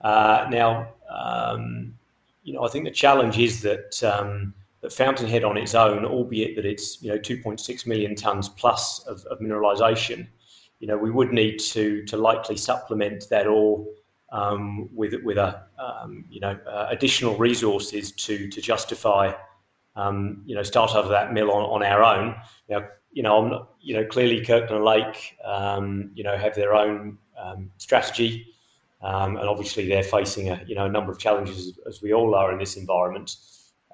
Uh, 0.00 0.46
now, 0.50 0.88
um, 1.10 1.94
you 2.42 2.54
know, 2.54 2.64
I 2.64 2.68
think 2.68 2.86
the 2.86 2.90
challenge 2.90 3.38
is 3.38 3.60
that 3.60 4.02
um, 4.02 4.54
that 4.80 4.94
Fountainhead 4.94 5.44
on 5.44 5.58
its 5.58 5.74
own, 5.74 6.06
albeit 6.06 6.56
that 6.56 6.64
it's 6.64 7.02
you 7.02 7.10
know 7.10 7.18
2.6 7.18 7.86
million 7.86 8.14
tons 8.14 8.48
plus 8.48 9.00
of, 9.00 9.26
of 9.26 9.38
mineralisation, 9.40 10.26
you 10.80 10.86
know, 10.86 10.96
we 10.96 11.10
would 11.10 11.32
need 11.32 11.58
to 11.58 12.02
to 12.06 12.16
likely 12.16 12.56
supplement 12.56 13.28
that 13.28 13.46
all 13.46 13.86
um, 14.32 14.88
with 14.94 15.14
with 15.22 15.36
a 15.36 15.62
um, 15.78 16.24
you 16.30 16.40
know 16.40 16.58
uh, 16.66 16.86
additional 16.88 17.36
resources 17.36 18.10
to 18.12 18.48
to 18.48 18.60
justify 18.62 19.32
um, 19.96 20.42
you 20.46 20.54
know, 20.54 20.62
start 20.62 20.92
out 20.92 21.04
of 21.04 21.10
that 21.10 21.32
mill 21.32 21.50
on, 21.50 21.62
on 21.64 21.82
our 21.82 22.02
own. 22.02 22.34
You 22.68 23.22
know, 23.22 23.36
I'm 23.36 23.50
not, 23.50 23.70
you 23.80 23.94
know, 23.94 24.04
clearly 24.04 24.44
Kirkland 24.44 24.84
Lake, 24.84 25.36
um, 25.44 26.10
you 26.14 26.22
know, 26.22 26.36
have 26.36 26.54
their 26.54 26.74
own 26.74 27.18
um, 27.42 27.70
strategy, 27.78 28.46
um, 29.02 29.36
and 29.36 29.48
obviously 29.48 29.88
they're 29.88 30.02
facing 30.02 30.50
a, 30.50 30.62
you 30.66 30.74
know, 30.74 30.84
a 30.84 30.90
number 30.90 31.10
of 31.10 31.18
challenges 31.18 31.78
as 31.88 32.02
we 32.02 32.12
all 32.12 32.34
are 32.34 32.52
in 32.52 32.58
this 32.58 32.76
environment. 32.76 33.36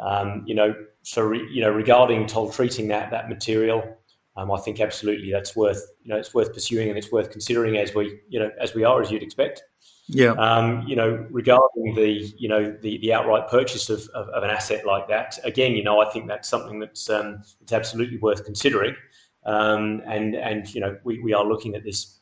Um, 0.01 0.43
you 0.47 0.55
know, 0.55 0.75
so 1.03 1.23
re, 1.23 1.47
you 1.51 1.61
know, 1.61 1.71
regarding 1.71 2.27
toll 2.27 2.51
treating 2.51 2.89
that 2.89 3.11
that 3.11 3.29
material, 3.29 3.97
um, 4.37 4.51
I 4.51 4.59
think 4.59 4.81
absolutely 4.81 5.31
that's 5.31 5.55
worth, 5.55 5.87
you 6.03 6.13
know, 6.13 6.19
it's 6.19 6.35
worth 6.35 6.53
pursuing 6.53 6.89
and 6.89 6.99
it's 6.99 7.13
worth 7.13 7.31
considering 7.31 7.77
as 7.77 7.95
we, 7.95 8.21
you 8.29 8.41
know, 8.41 8.51
as 8.61 8.75
we 8.75 8.85
are 8.85 9.01
as 9.03 9.11
you'd 9.11 9.23
expect. 9.23 9.63
Yeah. 10.09 10.33
Um, 10.33 10.83
you 10.87 10.97
know, 10.97 11.27
regarding 11.31 11.95
the 11.95 12.33
you 12.37 12.49
know 12.49 12.77
the, 12.83 12.99
the 12.99 13.13
outright 13.13 13.49
purchase 13.49 13.89
of, 13.89 14.01
of, 14.15 14.29
of, 14.29 14.43
an 14.43 14.51
asset 14.51 14.85
like 14.85 15.09
that, 15.09 15.39
again, 15.45 15.73
you 15.73 15.85
know, 15.85 16.01
I 16.01 16.11
think 16.11 16.27
that's 16.27 16.49
something 16.49 16.81
that's 16.81 17.09
um, 17.09 17.43
it's 17.61 17.73
absolutely 17.73 18.19
worth 18.19 18.45
considering. 18.45 18.97
Um, 19.45 20.03
and 20.07 20.35
and 20.35 20.73
you 20.75 20.81
know, 20.81 20.99
we, 21.05 21.21
we 21.21 21.33
are 21.33 21.45
looking 21.45 21.75
at 21.75 21.85
this 21.85 22.19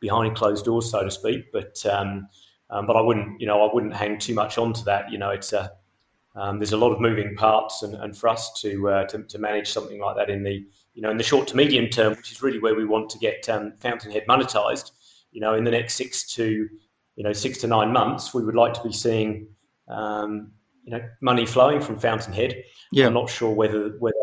behind 0.00 0.36
closed 0.36 0.64
doors, 0.64 0.90
so 0.90 1.04
to 1.04 1.10
speak. 1.10 1.52
But 1.52 1.84
um, 1.86 2.28
um, 2.70 2.86
but 2.86 2.96
I 2.96 3.00
wouldn't 3.00 3.40
you 3.40 3.46
know 3.46 3.66
I 3.66 3.72
wouldn't 3.72 3.94
hang 3.94 4.18
too 4.18 4.34
much 4.34 4.58
onto 4.58 4.82
that. 4.84 5.10
You 5.10 5.18
know, 5.18 5.30
it's 5.30 5.52
a 5.52 5.72
um, 6.34 6.58
there's 6.58 6.72
a 6.72 6.78
lot 6.78 6.92
of 6.92 7.00
moving 7.00 7.36
parts, 7.36 7.82
and, 7.82 7.94
and 7.94 8.16
for 8.16 8.28
us 8.28 8.52
to, 8.62 8.88
uh, 8.88 9.04
to, 9.08 9.22
to 9.22 9.38
manage 9.38 9.68
something 9.68 10.00
like 10.00 10.16
that 10.16 10.30
in 10.30 10.42
the 10.42 10.66
you 10.94 11.02
know 11.02 11.10
in 11.10 11.16
the 11.16 11.22
short 11.22 11.46
to 11.48 11.56
medium 11.56 11.88
term, 11.88 12.14
which 12.16 12.32
is 12.32 12.42
really 12.42 12.58
where 12.58 12.74
we 12.74 12.84
want 12.84 13.10
to 13.10 13.18
get 13.18 13.44
Fountainhead 13.46 14.24
monetized. 14.28 14.92
You 15.30 15.40
know, 15.40 15.54
in 15.54 15.64
the 15.64 15.70
next 15.70 15.94
six 15.94 16.30
to 16.34 16.68
you 17.16 17.24
know 17.24 17.32
six 17.32 17.58
to 17.58 17.66
nine 17.66 17.92
months, 17.92 18.34
we 18.34 18.44
would 18.44 18.54
like 18.54 18.74
to 18.74 18.82
be 18.82 18.92
seeing 18.92 19.48
um, 19.88 20.52
you 20.84 20.92
know 20.92 21.00
money 21.20 21.46
flowing 21.46 21.80
from 21.80 21.98
Fountainhead. 21.98 22.62
Yeah. 22.90 23.06
I'm 23.06 23.14
not 23.14 23.30
sure 23.30 23.52
whether 23.52 23.90
whether 23.98 24.16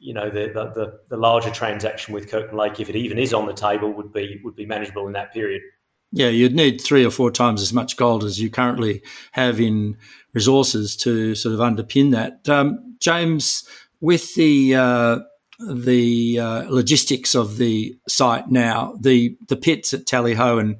you 0.00 0.14
know 0.14 0.30
the, 0.30 0.52
the 0.54 0.98
the 1.08 1.16
larger 1.16 1.50
transaction 1.50 2.14
with 2.14 2.30
Kirkland 2.30 2.56
Lake, 2.56 2.80
if 2.80 2.88
it 2.88 2.96
even 2.96 3.18
is 3.18 3.34
on 3.34 3.46
the 3.46 3.52
table, 3.52 3.92
would 3.92 4.12
be 4.12 4.40
would 4.44 4.56
be 4.56 4.66
manageable 4.66 5.06
in 5.06 5.12
that 5.14 5.32
period. 5.32 5.62
Yeah, 6.10 6.28
you'd 6.28 6.54
need 6.54 6.80
three 6.80 7.04
or 7.04 7.10
four 7.10 7.30
times 7.30 7.60
as 7.60 7.72
much 7.72 7.96
gold 7.96 8.24
as 8.24 8.40
you 8.40 8.50
currently 8.50 9.02
have 9.32 9.60
in 9.60 9.96
resources 10.32 10.96
to 10.96 11.34
sort 11.34 11.54
of 11.54 11.60
underpin 11.60 12.12
that. 12.12 12.48
Um, 12.48 12.96
James, 12.98 13.68
with 14.00 14.34
the 14.34 14.74
uh, 14.74 15.18
the 15.58 16.38
uh, 16.38 16.64
logistics 16.68 17.34
of 17.34 17.58
the 17.58 17.96
site 18.08 18.48
now, 18.48 18.96
the 19.00 19.36
the 19.48 19.56
pits 19.56 19.92
at 19.92 20.06
Tally 20.06 20.34
Ho 20.34 20.58
and 20.58 20.76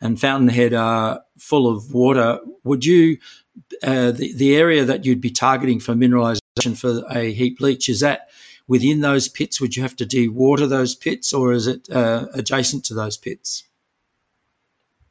and 0.00 0.20
Fountainhead 0.20 0.74
are 0.74 1.22
full 1.38 1.68
of 1.68 1.92
water, 1.92 2.38
would 2.64 2.84
you 2.84 3.18
uh, 3.82 4.12
the 4.12 4.32
the 4.34 4.56
area 4.56 4.84
that 4.84 5.04
you'd 5.04 5.20
be 5.20 5.30
targeting 5.30 5.80
for 5.80 5.94
mineralisation 5.94 6.76
for 6.76 7.02
a 7.10 7.32
heap 7.32 7.60
leach 7.60 7.88
is 7.88 8.00
that 8.00 8.28
within 8.66 9.00
those 9.00 9.28
pits? 9.28 9.60
Would 9.60 9.76
you 9.76 9.82
have 9.82 9.96
to 9.96 10.06
dewater 10.06 10.68
those 10.68 10.94
pits, 10.94 11.32
or 11.32 11.52
is 11.52 11.66
it 11.66 11.88
uh, 11.90 12.26
adjacent 12.34 12.84
to 12.86 12.94
those 12.94 13.16
pits? 13.16 13.64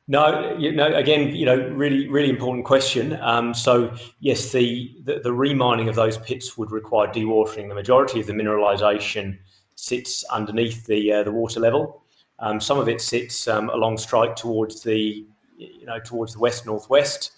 No, 0.09 0.55
you 0.57 0.71
know, 0.71 0.95
again, 0.95 1.35
you 1.35 1.45
know, 1.45 1.57
really, 1.57 2.07
really 2.07 2.29
important 2.29 2.65
question. 2.65 3.19
Um, 3.21 3.53
so, 3.53 3.93
yes, 4.21 4.53
the, 4.53 4.95
the, 5.03 5.19
the 5.19 5.33
remining 5.33 5.89
of 5.89 5.95
those 5.95 6.17
pits 6.17 6.57
would 6.57 6.71
require 6.71 7.07
dewatering. 7.07 7.67
The 7.67 7.75
majority 7.75 8.21
of 8.21 8.27
the 8.27 8.31
mineralisation 8.31 9.37
sits 9.75 10.23
underneath 10.31 10.85
the 10.85 11.11
uh, 11.11 11.23
the 11.23 11.31
water 11.33 11.59
level. 11.59 12.03
Um, 12.39 12.59
some 12.61 12.77
of 12.79 12.87
it 12.87 13.01
sits 13.01 13.47
um, 13.47 13.69
along 13.69 13.97
strike 13.97 14.35
towards 14.35 14.83
the, 14.83 15.25
you 15.57 15.85
know, 15.85 15.99
towards 15.99 16.33
the 16.33 16.39
west 16.39 16.65
northwest, 16.65 17.31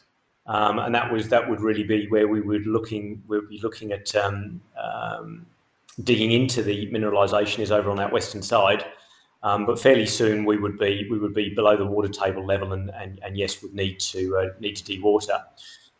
um, 0.45 0.79
and 0.79 0.93
that 0.93 1.11
was 1.11 1.29
that 1.29 1.49
would 1.49 1.61
really 1.61 1.83
be 1.83 2.07
where 2.07 2.27
we 2.27 2.41
would 2.41 2.65
looking 2.65 3.23
we 3.27 3.39
would 3.39 3.49
be 3.49 3.59
looking 3.61 3.91
at 3.91 4.13
um, 4.15 4.59
um, 4.81 5.45
digging 6.03 6.31
into 6.31 6.61
the 6.63 6.89
mineralisation 6.91 7.59
is 7.59 7.71
over 7.71 7.89
on 7.89 7.97
that 7.97 8.11
western 8.11 8.41
side. 8.41 8.85
Um, 9.41 9.65
but 9.65 9.79
fairly 9.79 10.05
soon 10.05 10.43
we 10.43 10.57
would 10.57 10.77
be 10.77 11.07
we 11.09 11.17
would 11.17 11.33
be 11.33 11.53
below 11.53 11.77
the 11.77 11.85
water 11.85 12.09
table 12.09 12.45
level, 12.45 12.73
and, 12.73 12.89
and, 12.89 13.19
and 13.23 13.37
yes, 13.37 13.61
would 13.61 13.73
need 13.73 13.99
to 14.01 14.37
uh, 14.37 14.49
need 14.59 14.75
to 14.75 14.83
dewater. 14.83 15.41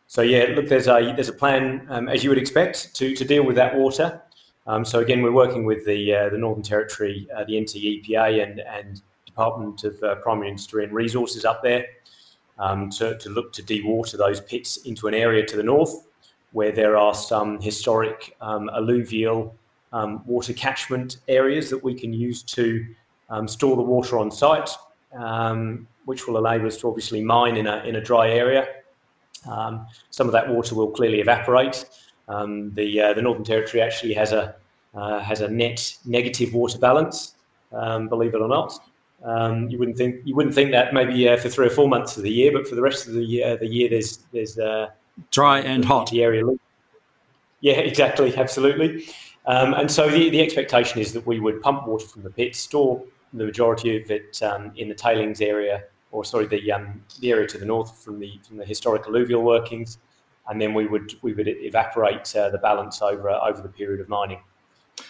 So 0.07 0.21
yeah, 0.23 0.47
look, 0.55 0.67
there's 0.67 0.87
a 0.87 1.13
there's 1.15 1.29
a 1.29 1.33
plan 1.33 1.87
as 2.09 2.23
you 2.23 2.31
would 2.31 2.39
expect 2.39 2.93
to 2.95 3.15
to 3.15 3.23
deal 3.23 3.45
with 3.45 3.55
that 3.55 3.77
water. 3.77 4.21
Um, 4.69 4.85
so 4.85 4.99
again, 4.99 5.23
we're 5.23 5.31
working 5.31 5.65
with 5.65 5.83
the 5.83 6.13
uh, 6.13 6.29
the 6.29 6.37
Northern 6.37 6.61
Territory, 6.61 7.27
uh, 7.35 7.43
the 7.43 7.59
NT 7.59 7.73
EPA, 7.73 8.43
and 8.43 8.59
and 8.59 9.01
Department 9.25 9.83
of 9.83 10.01
uh, 10.03 10.15
Primary 10.17 10.49
Industry 10.49 10.83
and 10.83 10.93
Resources 10.93 11.43
up 11.43 11.63
there 11.63 11.87
um, 12.59 12.91
to, 12.91 13.17
to 13.17 13.29
look 13.29 13.51
to 13.53 13.63
dewater 13.63 14.15
those 14.15 14.39
pits 14.41 14.77
into 14.85 15.07
an 15.07 15.15
area 15.15 15.43
to 15.43 15.57
the 15.57 15.63
north 15.63 16.05
where 16.51 16.71
there 16.71 16.97
are 16.97 17.15
some 17.15 17.59
historic 17.59 18.35
um, 18.41 18.69
alluvial 18.69 19.55
um, 19.91 20.23
water 20.27 20.53
catchment 20.53 21.17
areas 21.27 21.69
that 21.71 21.83
we 21.83 21.95
can 21.95 22.13
use 22.13 22.43
to 22.43 22.85
um, 23.29 23.47
store 23.47 23.75
the 23.75 23.81
water 23.81 24.19
on 24.19 24.29
site, 24.29 24.69
um, 25.17 25.87
which 26.05 26.27
will 26.27 26.45
enable 26.45 26.67
us 26.67 26.77
to 26.77 26.87
obviously 26.87 27.23
mine 27.23 27.57
in 27.57 27.65
a 27.65 27.77
in 27.85 27.95
a 27.95 28.01
dry 28.01 28.29
area. 28.29 28.67
some 30.11 30.27
of 30.27 30.31
that 30.31 30.47
water 30.47 30.75
will 30.75 30.91
clearly 30.91 31.21
evaporate. 31.21 31.85
Um, 32.29 32.71
the 32.73 33.01
uh, 33.01 33.13
the 33.13 33.21
Northern 33.21 33.43
Territory 33.43 33.81
actually 33.81 34.13
has 34.13 34.31
a 34.31 34.55
uh, 34.93 35.19
has 35.19 35.41
a 35.41 35.47
net 35.49 35.97
negative 36.05 36.53
water 36.53 36.79
balance, 36.79 37.35
um, 37.73 38.07
believe 38.07 38.33
it 38.33 38.41
or 38.41 38.47
not. 38.47 38.73
Um, 39.23 39.67
you 39.67 39.77
wouldn't 39.77 39.97
think 39.97 40.21
you 40.23 40.35
wouldn't 40.35 40.55
think 40.55 40.71
that 40.71 40.93
maybe 40.93 41.27
uh, 41.27 41.37
for 41.37 41.49
three 41.49 41.67
or 41.67 41.71
four 41.71 41.89
months 41.89 42.15
of 42.15 42.23
the 42.23 42.31
year, 42.31 42.51
but 42.53 42.67
for 42.67 42.75
the 42.75 42.81
rest 42.81 43.07
of 43.07 43.13
the 43.13 43.23
year, 43.23 43.57
the 43.57 43.67
year 43.67 43.89
there's 43.89 44.19
there's 44.31 44.57
uh, 44.57 44.87
dry 45.31 45.59
and 45.59 45.83
hot. 45.83 46.09
The 46.09 46.23
area. 46.23 46.43
Yeah, 47.61 47.73
exactly, 47.91 48.35
absolutely. 48.35 49.07
Um, 49.45 49.73
and 49.73 49.89
so 49.89 50.07
the, 50.07 50.29
the 50.29 50.41
expectation 50.41 50.99
is 50.99 51.11
that 51.13 51.25
we 51.25 51.39
would 51.39 51.61
pump 51.61 51.87
water 51.87 52.05
from 52.05 52.21
the 52.21 52.29
pit, 52.29 52.55
store 52.55 53.03
the 53.33 53.45
majority 53.45 54.01
of 54.01 54.09
it 54.11 54.41
um, 54.43 54.71
in 54.75 54.89
the 54.89 54.95
tailings 54.95 55.41
area, 55.41 55.83
or 56.11 56.23
sorry, 56.23 56.47
the 56.47 56.71
um, 56.71 57.01
the 57.19 57.31
area 57.31 57.47
to 57.47 57.57
the 57.57 57.65
north 57.65 58.03
from 58.03 58.19
the 58.19 58.39
from 58.47 58.57
the 58.57 58.65
historic 58.65 59.05
alluvial 59.07 59.43
workings, 59.43 59.97
and 60.49 60.59
then 60.61 60.73
we 60.73 60.87
would 60.87 61.13
we 61.21 61.33
would 61.33 61.47
evaporate 61.47 62.35
uh, 62.35 62.49
the 62.49 62.57
balance 62.57 63.01
over 63.01 63.29
uh, 63.29 63.39
over 63.47 63.61
the 63.61 63.69
period 63.69 64.01
of 64.01 64.09
mining. 64.09 64.39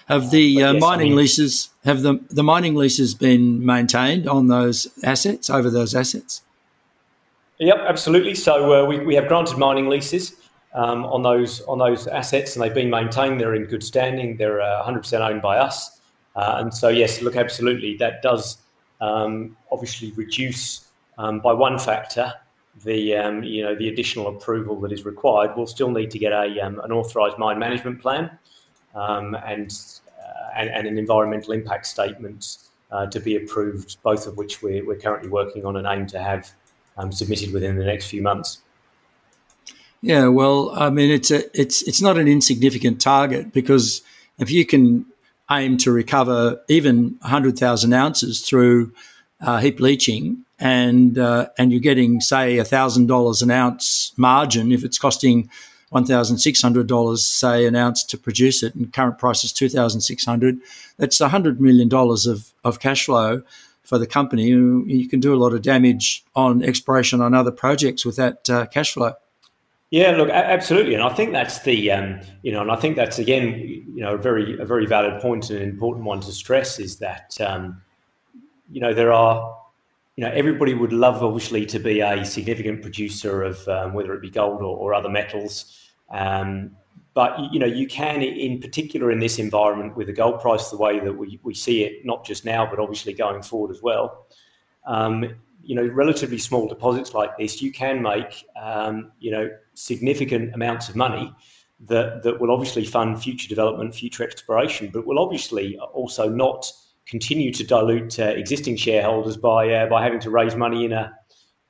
Have 0.07 0.31
the 0.31 0.63
uh, 0.63 0.73
yes, 0.73 0.81
mining 0.81 1.07
I 1.07 1.09
mean, 1.09 1.17
leases 1.17 1.69
have 1.85 2.01
the 2.01 2.19
the 2.29 2.43
mining 2.43 2.75
leases 2.75 3.15
been 3.15 3.65
maintained 3.65 4.27
on 4.27 4.47
those 4.47 4.87
assets 5.03 5.49
over 5.49 5.69
those 5.69 5.95
assets? 5.95 6.43
Yep, 7.59 7.77
absolutely. 7.87 8.35
So 8.35 8.83
uh, 8.83 8.85
we, 8.85 8.99
we 8.99 9.15
have 9.15 9.27
granted 9.27 9.57
mining 9.57 9.89
leases 9.89 10.35
um, 10.73 11.05
on 11.05 11.23
those 11.23 11.61
on 11.61 11.77
those 11.79 12.07
assets, 12.07 12.55
and 12.55 12.63
they've 12.63 12.73
been 12.73 12.89
maintained. 12.89 13.39
They're 13.39 13.55
in 13.55 13.65
good 13.65 13.83
standing. 13.83 14.37
They're 14.37 14.61
uh, 14.61 14.83
100% 14.85 15.19
owned 15.19 15.41
by 15.41 15.57
us, 15.57 15.99
uh, 16.35 16.57
and 16.59 16.73
so 16.73 16.89
yes, 16.89 17.21
look, 17.21 17.35
absolutely, 17.35 17.97
that 17.97 18.21
does 18.21 18.59
um, 19.01 19.57
obviously 19.71 20.11
reduce 20.11 20.85
um, 21.17 21.39
by 21.39 21.53
one 21.53 21.79
factor 21.79 22.33
the 22.83 23.15
um, 23.15 23.43
you 23.43 23.63
know 23.63 23.75
the 23.75 23.89
additional 23.89 24.27
approval 24.27 24.79
that 24.81 24.91
is 24.91 25.05
required. 25.05 25.51
We'll 25.55 25.67
still 25.67 25.91
need 25.91 26.11
to 26.11 26.19
get 26.19 26.31
a 26.31 26.59
um, 26.61 26.79
an 26.81 26.91
authorised 26.91 27.37
mine 27.37 27.59
management 27.59 28.01
plan 28.01 28.31
um, 28.95 29.35
and, 29.45 29.71
uh, 30.07 30.49
and, 30.55 30.69
and 30.69 30.87
an 30.87 30.97
environmental 30.97 31.53
impact 31.53 31.85
statement 31.85 32.57
uh, 32.91 33.07
to 33.07 33.19
be 33.19 33.35
approved, 33.35 34.01
both 34.03 34.27
of 34.27 34.37
which 34.37 34.61
we're, 34.61 34.85
we're 34.85 34.97
currently 34.97 35.29
working 35.29 35.65
on 35.65 35.77
and 35.77 35.87
aim 35.87 36.07
to 36.07 36.19
have 36.19 36.51
um, 36.97 37.11
submitted 37.11 37.53
within 37.53 37.77
the 37.77 37.85
next 37.85 38.07
few 38.07 38.21
months. 38.21 38.61
Yeah, 40.01 40.27
well, 40.27 40.71
I 40.75 40.89
mean, 40.89 41.11
it's 41.11 41.29
a 41.29 41.43
it's 41.59 41.81
it's 41.83 42.01
not 42.01 42.17
an 42.17 42.27
insignificant 42.27 43.01
target 43.01 43.51
because 43.51 44.01
if 44.37 44.49
you 44.49 44.65
can 44.65 45.05
aim 45.51 45.77
to 45.79 45.91
recover 45.91 46.61
even 46.69 47.19
hundred 47.21 47.59
thousand 47.59 47.91
ounces 47.91 48.39
through 48.41 48.93
uh, 49.41 49.57
heap 49.57 49.81
leaching, 49.81 50.45
and 50.59 51.17
uh, 51.17 51.47
and 51.57 51.71
you're 51.71 51.81
getting 51.81 52.21
say 52.21 52.61
thousand 52.63 53.07
dollars 53.07 53.41
an 53.41 53.51
ounce 53.51 54.13
margin 54.17 54.71
if 54.71 54.83
it's 54.83 54.97
costing 54.97 55.49
$1,600, 55.91 57.17
say, 57.17 57.65
an 57.65 57.75
ounce 57.75 58.03
to 58.03 58.17
produce 58.17 58.61
it, 58.61 58.75
and 58.75 58.93
current 58.93 59.17
price 59.17 59.43
is 59.43 59.51
2600 59.51 60.59
That's 60.97 61.17
$100 61.17 61.59
million 61.59 61.89
of, 61.91 62.53
of 62.63 62.79
cash 62.79 63.05
flow 63.05 63.41
for 63.83 63.97
the 63.97 64.05
company. 64.05 64.45
You, 64.45 64.83
you 64.85 65.09
can 65.09 65.19
do 65.19 65.33
a 65.33 65.37
lot 65.37 65.53
of 65.53 65.63
damage 65.63 66.23
on 66.35 66.63
exploration 66.63 67.21
on 67.21 67.33
other 67.33 67.51
projects 67.51 68.05
with 68.05 68.17
that 68.17 68.47
uh, 68.49 68.67
cash 68.67 68.93
flow. 68.93 69.13
Yeah, 69.89 70.11
look, 70.11 70.29
absolutely, 70.29 70.93
and 70.93 71.01
I 71.01 71.09
think 71.09 71.31
that's 71.31 71.63
the 71.63 71.91
um, 71.91 72.19
you 72.43 72.51
know, 72.51 72.61
and 72.61 72.69
I 72.69 72.75
think 72.75 72.95
that's 72.95 73.17
again, 73.17 73.55
you 73.91 74.03
know, 74.03 74.13
a 74.13 74.17
very 74.19 74.59
a 74.59 74.63
very 74.63 74.85
valid 74.85 75.19
point 75.19 75.49
and 75.49 75.59
an 75.59 75.67
important 75.67 76.05
one 76.05 76.19
to 76.19 76.31
stress 76.31 76.77
is 76.77 76.97
that 76.97 77.35
um, 77.41 77.81
you 78.71 78.81
know 78.81 78.93
there 78.93 79.11
are 79.11 79.58
you 80.19 80.25
know 80.25 80.31
everybody 80.33 80.73
would 80.73 80.91
love 80.91 81.23
obviously 81.23 81.65
to 81.65 81.79
be 81.79 82.01
a 82.01 82.25
significant 82.25 82.81
producer 82.81 83.41
of 83.41 83.65
um, 83.69 83.93
whether 83.93 84.13
it 84.13 84.21
be 84.21 84.29
gold 84.29 84.61
or, 84.61 84.75
or 84.77 84.93
other 84.93 85.07
metals, 85.07 85.79
um, 86.09 86.71
but 87.13 87.39
you 87.53 87.57
know, 87.57 87.65
you 87.65 87.87
can, 87.87 88.21
in 88.21 88.59
particular, 88.59 89.11
in 89.11 89.19
this 89.19 89.39
environment 89.39 89.95
with 89.95 90.07
the 90.07 90.13
gold 90.13 90.41
price 90.41 90.71
the 90.71 90.75
way 90.75 90.99
that 90.99 91.13
we, 91.13 91.39
we 91.43 91.53
see 91.53 91.85
it, 91.85 92.05
not 92.05 92.25
just 92.25 92.43
now, 92.43 92.69
but 92.69 92.79
obviously 92.79 93.13
going 93.13 93.41
forward 93.41 93.71
as 93.71 93.81
well. 93.81 94.27
Um, 94.85 95.23
you 95.63 95.73
know, 95.73 95.87
relatively 95.87 96.37
small 96.37 96.67
deposits 96.67 97.13
like 97.13 97.37
this, 97.37 97.61
you 97.61 97.71
can 97.71 98.01
make 98.01 98.43
um, 98.61 99.13
you 99.21 99.31
know 99.31 99.49
significant 99.73 100.53
amounts 100.53 100.89
of 100.89 100.97
money 100.97 101.33
that 101.87 102.23
that 102.23 102.41
will 102.41 102.51
obviously 102.51 102.83
fund 102.83 103.23
future 103.23 103.47
development, 103.47 103.95
future 103.95 104.25
exploration, 104.25 104.89
but 104.91 105.07
will 105.07 105.17
obviously 105.17 105.79
also 105.93 106.27
not 106.27 106.69
continue 107.09 107.51
to 107.51 107.63
dilute 107.63 108.19
uh, 108.19 108.25
existing 108.25 108.75
shareholders 108.75 109.37
by 109.37 109.69
uh, 109.69 109.87
by 109.87 110.03
having 110.03 110.19
to 110.19 110.29
raise 110.29 110.55
money 110.55 110.85
in 110.85 110.93
a 110.93 111.13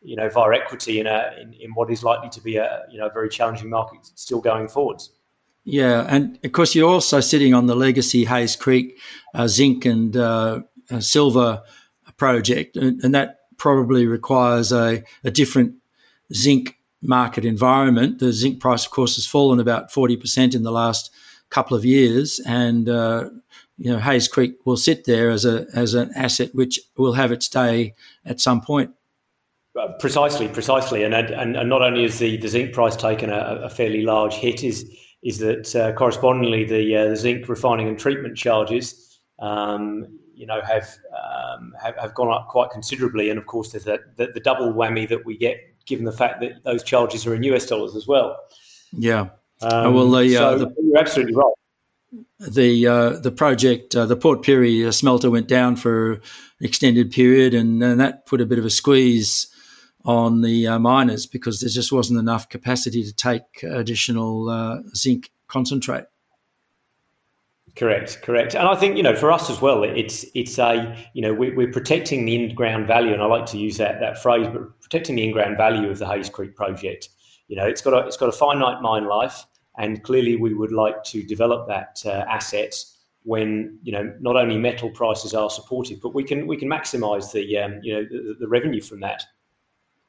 you 0.02 0.16
know, 0.16 0.30
via 0.30 0.58
equity 0.58 1.00
in 1.00 1.08
a 1.08 1.34
in, 1.42 1.54
in 1.54 1.72
what 1.74 1.92
is 1.92 2.04
likely 2.04 2.30
to 2.30 2.42
be 2.42 2.58
a 2.58 2.84
you 2.92 3.00
know 3.00 3.10
very 3.10 3.30
challenging 3.30 3.70
market 3.70 4.00
still 4.16 4.40
going 4.40 4.68
forwards. 4.68 5.12
Yeah, 5.66 6.06
and 6.08 6.40
of 6.44 6.52
course 6.52 6.74
you're 6.74 6.90
also 6.90 7.20
sitting 7.20 7.54
on 7.54 7.68
the 7.68 7.76
legacy 7.76 8.26
Hayes 8.26 8.56
Creek 8.56 8.98
uh, 9.34 9.48
zinc 9.48 9.86
and 9.86 10.16
uh, 10.16 10.62
uh, 10.90 11.00
silver 11.00 11.62
project, 12.18 12.78
and, 12.78 13.04
and, 13.04 13.14
that 13.14 13.42
probably 13.58 14.06
requires 14.06 14.72
a, 14.72 15.04
a 15.24 15.32
different 15.32 15.76
zinc 16.34 16.78
market 17.02 17.46
environment. 17.46 18.20
The 18.20 18.32
zinc 18.32 18.60
price, 18.60 18.86
of 18.86 18.92
course, 18.92 19.16
has 19.16 19.26
fallen 19.26 19.60
about 19.60 19.92
forty 19.92 20.16
percent 20.16 20.56
in 20.56 20.64
the 20.64 20.72
last 20.72 21.12
couple 21.50 21.76
of 21.76 21.84
years, 21.84 22.40
and 22.46 22.88
uh, 22.88 23.30
you 23.80 23.92
know 23.92 24.00
Hayes 24.00 24.28
Creek 24.28 24.56
will 24.66 24.78
sit 24.78 25.06
there 25.06 25.30
as 25.30 25.46
a 25.46 25.66
as 25.74 25.94
an 25.94 26.12
asset 26.16 26.54
which 26.54 26.80
will 26.98 27.14
have 27.14 27.32
its 27.32 27.48
day 27.48 27.96
at 28.26 28.40
some 28.40 28.62
point. 28.62 28.92
Precisely, 30.00 30.50
precisely, 30.50 31.04
and 31.04 31.14
and, 31.14 31.56
and 31.56 31.70
not 31.70 31.82
only 31.82 32.04
is 32.04 32.20
the, 32.20 32.38
the 32.38 32.50
zinc 32.50 32.74
price 32.74 32.96
taken 32.96 33.30
a, 33.30 33.62
a 33.64 33.70
fairly 33.70 34.02
large 34.02 34.34
hit, 34.34 34.64
is 34.64 34.86
is 35.22 35.40
that 35.40 35.76
uh, 35.76 35.92
correspondingly 35.94 36.64
the, 36.64 36.96
uh, 36.96 37.10
the 37.10 37.16
zinc 37.16 37.48
refining 37.50 37.88
and 37.88 38.00
treatment 38.00 38.38
charges, 38.38 39.20
um, 39.40 40.08
you 40.34 40.46
know, 40.46 40.62
have, 40.62 40.88
um, 41.14 41.74
have, 41.82 41.96
have 41.98 42.14
gone 42.14 42.32
up 42.32 42.48
quite 42.48 42.70
considerably, 42.72 43.30
and 43.30 43.38
of 43.38 43.46
course 43.46 43.72
there's 43.72 43.88
a, 43.88 44.00
the, 44.16 44.28
the 44.34 44.40
double 44.40 44.74
whammy 44.74 45.08
that 45.10 45.26
we 45.26 45.38
get 45.38 45.58
given 45.86 46.06
the 46.06 46.12
fact 46.12 46.40
that 46.40 46.64
those 46.64 46.84
charges 46.84 47.26
are 47.28 47.36
in 47.36 47.44
US 47.44 47.66
dollars 47.66 47.96
as 47.96 48.08
well. 48.08 48.38
Yeah. 48.94 49.30
Um, 49.62 49.94
well, 49.94 50.10
the, 50.10 50.38
uh, 50.38 50.40
so 50.40 50.58
the, 50.60 50.76
you're 50.82 50.98
absolutely 50.98 51.36
right. 51.36 51.54
The 52.40 52.88
uh, 52.88 53.10
the 53.20 53.32
project, 53.32 53.96
uh, 53.96 54.06
the 54.06 54.16
Port 54.16 54.42
Pirie 54.42 54.92
smelter 54.94 55.30
went 55.30 55.48
down 55.48 55.76
for 55.76 56.14
an 56.14 56.22
extended 56.62 57.12
period, 57.12 57.54
and, 57.54 57.84
and 57.84 58.00
that 58.00 58.26
put 58.26 58.42
a 58.42 58.46
bit 58.46 58.58
of 58.58 58.66
a 58.66 58.70
squeeze 58.70 59.48
on 60.06 60.42
the 60.42 60.66
uh, 60.66 60.80
miners 60.80 61.28
because 61.28 61.60
there 61.60 61.70
just 61.70 61.92
wasn't 61.92 62.20
enough 62.20 62.50
capacity 62.50 63.04
to 63.04 63.14
take 63.14 63.64
additional 63.64 64.50
uh, 64.50 64.80
zinc 64.96 65.30
concentrate. 65.48 66.06
Correct, 67.76 68.22
correct, 68.24 68.56
and 68.56 68.68
I 68.68 68.76
think 68.76 68.98
you 68.98 69.04
know 69.04 69.16
for 69.16 69.32
us 69.32 69.50
as 69.50 69.62
well, 69.62 69.84
it's 69.84 70.26
it's 70.34 70.58
a 70.58 70.98
you 71.14 71.22
know 71.22 71.34
we're, 71.34 71.56
we're 71.56 71.72
protecting 71.72 72.26
the 72.26 72.36
in-ground 72.36 72.88
value, 72.88 73.14
and 73.14 73.22
I 73.22 73.26
like 73.26 73.46
to 73.48 73.58
use 73.58 73.78
that 73.78 74.00
that 74.00 74.22
phrase, 74.22 74.48
but 74.48 74.82
protecting 74.82 75.16
the 75.16 75.24
in-ground 75.24 75.58
value 75.58 75.90
of 75.90 76.00
the 76.00 76.08
Hayes 76.08 76.30
Creek 76.30 76.56
project. 76.56 77.10
You 77.48 77.56
know, 77.56 77.66
it's 77.66 77.82
got 77.82 77.94
a 77.94 78.08
it's 78.08 78.18
got 78.18 78.30
a 78.30 78.34
finite 78.34 78.82
mine 78.82 79.06
life, 79.06 79.46
and 79.80 80.04
clearly 80.04 80.36
we 80.36 80.54
would 80.54 80.72
like 80.72 81.04
to 81.06 81.24
develop 81.24 81.68
that 81.68 82.04
uh, 82.06 82.26
asset 82.30 82.76
when 83.24 83.80
you 83.84 83.92
know 83.92 84.14
not 84.20 84.36
only 84.36 84.58
metal 84.58 84.90
prices 84.90 85.34
are 85.34 85.50
supportive, 85.50 86.00
but 86.02 86.14
we 86.14 86.24
can 86.24 86.46
we 86.46 86.58
can 86.58 86.70
maximise 86.70 87.32
the 87.32 87.58
um, 87.58 87.80
you 87.82 87.94
know 87.94 88.04
the, 88.04 88.36
the 88.40 88.48
revenue 88.48 88.82
from 88.82 89.00
that. 89.00 89.24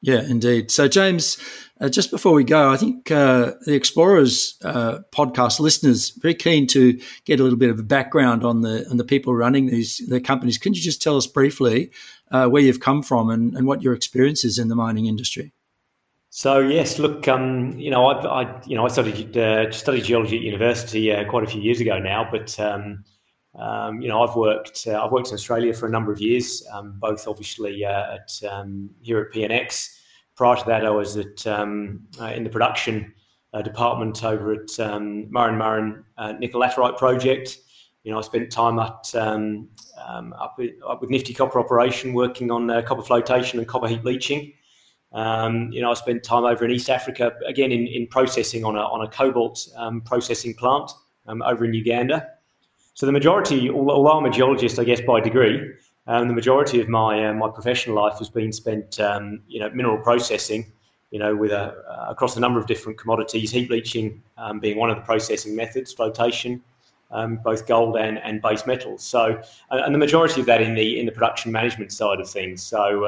Yeah, 0.03 0.23
indeed. 0.23 0.71
So, 0.71 0.87
James, 0.87 1.37
uh, 1.79 1.87
just 1.87 2.09
before 2.09 2.33
we 2.33 2.43
go, 2.43 2.71
I 2.71 2.77
think 2.77 3.11
uh, 3.11 3.51
the 3.67 3.75
Explorers 3.75 4.57
uh, 4.63 4.99
podcast 5.11 5.59
listeners 5.59 6.09
very 6.09 6.33
keen 6.33 6.65
to 6.67 6.99
get 7.25 7.39
a 7.39 7.43
little 7.43 7.59
bit 7.59 7.69
of 7.69 7.77
a 7.77 7.83
background 7.83 8.43
on 8.43 8.61
the 8.61 8.87
on 8.89 8.97
the 8.97 9.03
people 9.03 9.35
running 9.35 9.67
these 9.67 9.97
the 10.07 10.19
companies. 10.19 10.57
Can 10.57 10.73
you 10.73 10.81
just 10.81 11.01
tell 11.01 11.17
us 11.17 11.27
briefly 11.27 11.91
uh, 12.31 12.47
where 12.47 12.63
you've 12.63 12.79
come 12.79 13.03
from 13.03 13.29
and, 13.29 13.55
and 13.55 13.67
what 13.67 13.83
your 13.83 13.93
experience 13.93 14.43
is 14.43 14.57
in 14.57 14.69
the 14.69 14.75
mining 14.75 15.05
industry? 15.05 15.53
So 16.33 16.59
yes, 16.59 16.97
look, 16.97 17.27
um, 17.27 17.77
you 17.77 17.91
know, 17.91 18.05
I, 18.05 18.43
I, 18.43 18.61
you 18.65 18.77
know 18.77 18.85
I 18.85 18.87
studied 18.87 19.35
uh, 19.35 19.69
studied 19.69 20.05
geology 20.05 20.37
at 20.37 20.43
university 20.43 21.11
uh, 21.11 21.29
quite 21.29 21.43
a 21.43 21.47
few 21.47 21.59
years 21.59 21.81
ago 21.81 21.99
now, 21.99 22.25
but 22.31 22.57
um, 22.57 23.03
um, 23.59 24.01
you 24.01 24.07
know, 24.07 24.23
I've 24.23 24.37
worked 24.37 24.87
uh, 24.87 25.03
I've 25.03 25.11
worked 25.11 25.27
in 25.27 25.33
Australia 25.33 25.73
for 25.73 25.87
a 25.87 25.89
number 25.89 26.09
of 26.09 26.21
years, 26.21 26.65
um, 26.71 26.95
both 26.99 27.27
obviously 27.27 27.83
uh, 27.83 28.15
at 28.15 28.31
here 29.01 29.19
at 29.19 29.33
PNX. 29.33 29.89
Prior 30.37 30.55
to 30.55 30.63
that, 30.67 30.85
I 30.85 30.89
was 30.89 31.17
at 31.17 31.45
um, 31.47 32.07
uh, 32.17 32.27
in 32.27 32.45
the 32.45 32.49
production 32.49 33.13
uh, 33.51 33.61
department 33.61 34.23
over 34.23 34.53
at 34.53 34.79
um, 34.79 35.25
Murrin 35.25 35.57
Murrin 35.57 36.39
nickel 36.39 36.61
laterite 36.61 36.97
project. 36.97 37.57
You 38.05 38.13
know, 38.13 38.19
I 38.19 38.21
spent 38.21 38.49
time 38.49 38.79
at 38.79 39.13
um, 39.15 39.67
up, 40.07 40.57
up, 40.87 41.01
with, 41.01 41.09
Nifty 41.09 41.33
Copper 41.33 41.59
Operation 41.59 42.13
working 42.13 42.51
on 42.51 42.69
copper 42.83 43.03
flotation 43.03 43.59
and 43.59 43.67
copper 43.67 43.89
heap 43.89 44.05
leaching. 44.05 44.53
You 45.13 45.81
know, 45.81 45.91
I 45.91 45.93
spent 45.93 46.23
time 46.23 46.45
over 46.45 46.65
in 46.65 46.71
East 46.71 46.89
Africa 46.89 47.33
again 47.45 47.71
in, 47.71 47.87
in 47.87 48.07
processing 48.07 48.63
on 48.63 48.75
a 48.75 48.81
on 48.81 49.05
a 49.05 49.07
cobalt 49.09 49.67
processing 50.05 50.53
plant 50.53 50.91
over 51.27 51.65
in 51.65 51.73
Uganda. 51.73 52.27
So 52.93 53.05
the 53.05 53.11
majority, 53.11 53.69
although 53.69 54.11
I'm 54.11 54.25
a 54.25 54.29
geologist, 54.29 54.77
I 54.77 54.83
guess 54.83 55.01
by 55.01 55.21
degree, 55.21 55.73
um, 56.07 56.27
the 56.27 56.33
majority 56.33 56.81
of 56.81 56.89
my 56.89 57.27
uh, 57.27 57.33
my 57.33 57.49
professional 57.49 57.95
life 57.95 58.17
has 58.19 58.29
been 58.29 58.51
spent, 58.51 58.99
um, 58.99 59.41
you 59.47 59.59
know, 59.59 59.69
mineral 59.69 59.97
processing, 59.97 60.71
you 61.11 61.19
know, 61.19 61.35
with 61.35 61.51
a, 61.51 61.73
uh, 61.89 62.07
across 62.09 62.35
a 62.35 62.39
number 62.39 62.59
of 62.59 62.65
different 62.65 62.99
commodities, 62.99 63.51
heap 63.51 63.69
leaching 63.69 64.21
um, 64.37 64.59
being 64.59 64.77
one 64.77 64.89
of 64.89 64.97
the 64.97 65.03
processing 65.03 65.55
methods, 65.55 65.93
flotation, 65.93 66.61
um, 67.11 67.37
both 67.37 67.65
gold 67.65 67.97
and, 67.97 68.17
and 68.19 68.41
base 68.41 68.65
metals. 68.65 69.03
So, 69.03 69.41
and, 69.69 69.93
the 69.93 69.99
majority 69.99 70.41
of 70.41 70.47
that 70.47 70.61
in 70.61 70.75
the 70.75 70.99
in 70.99 71.05
the 71.05 71.11
production 71.11 71.51
management 71.51 71.93
side 71.93 72.19
of 72.19 72.29
things. 72.29 72.61
So, 72.61 73.07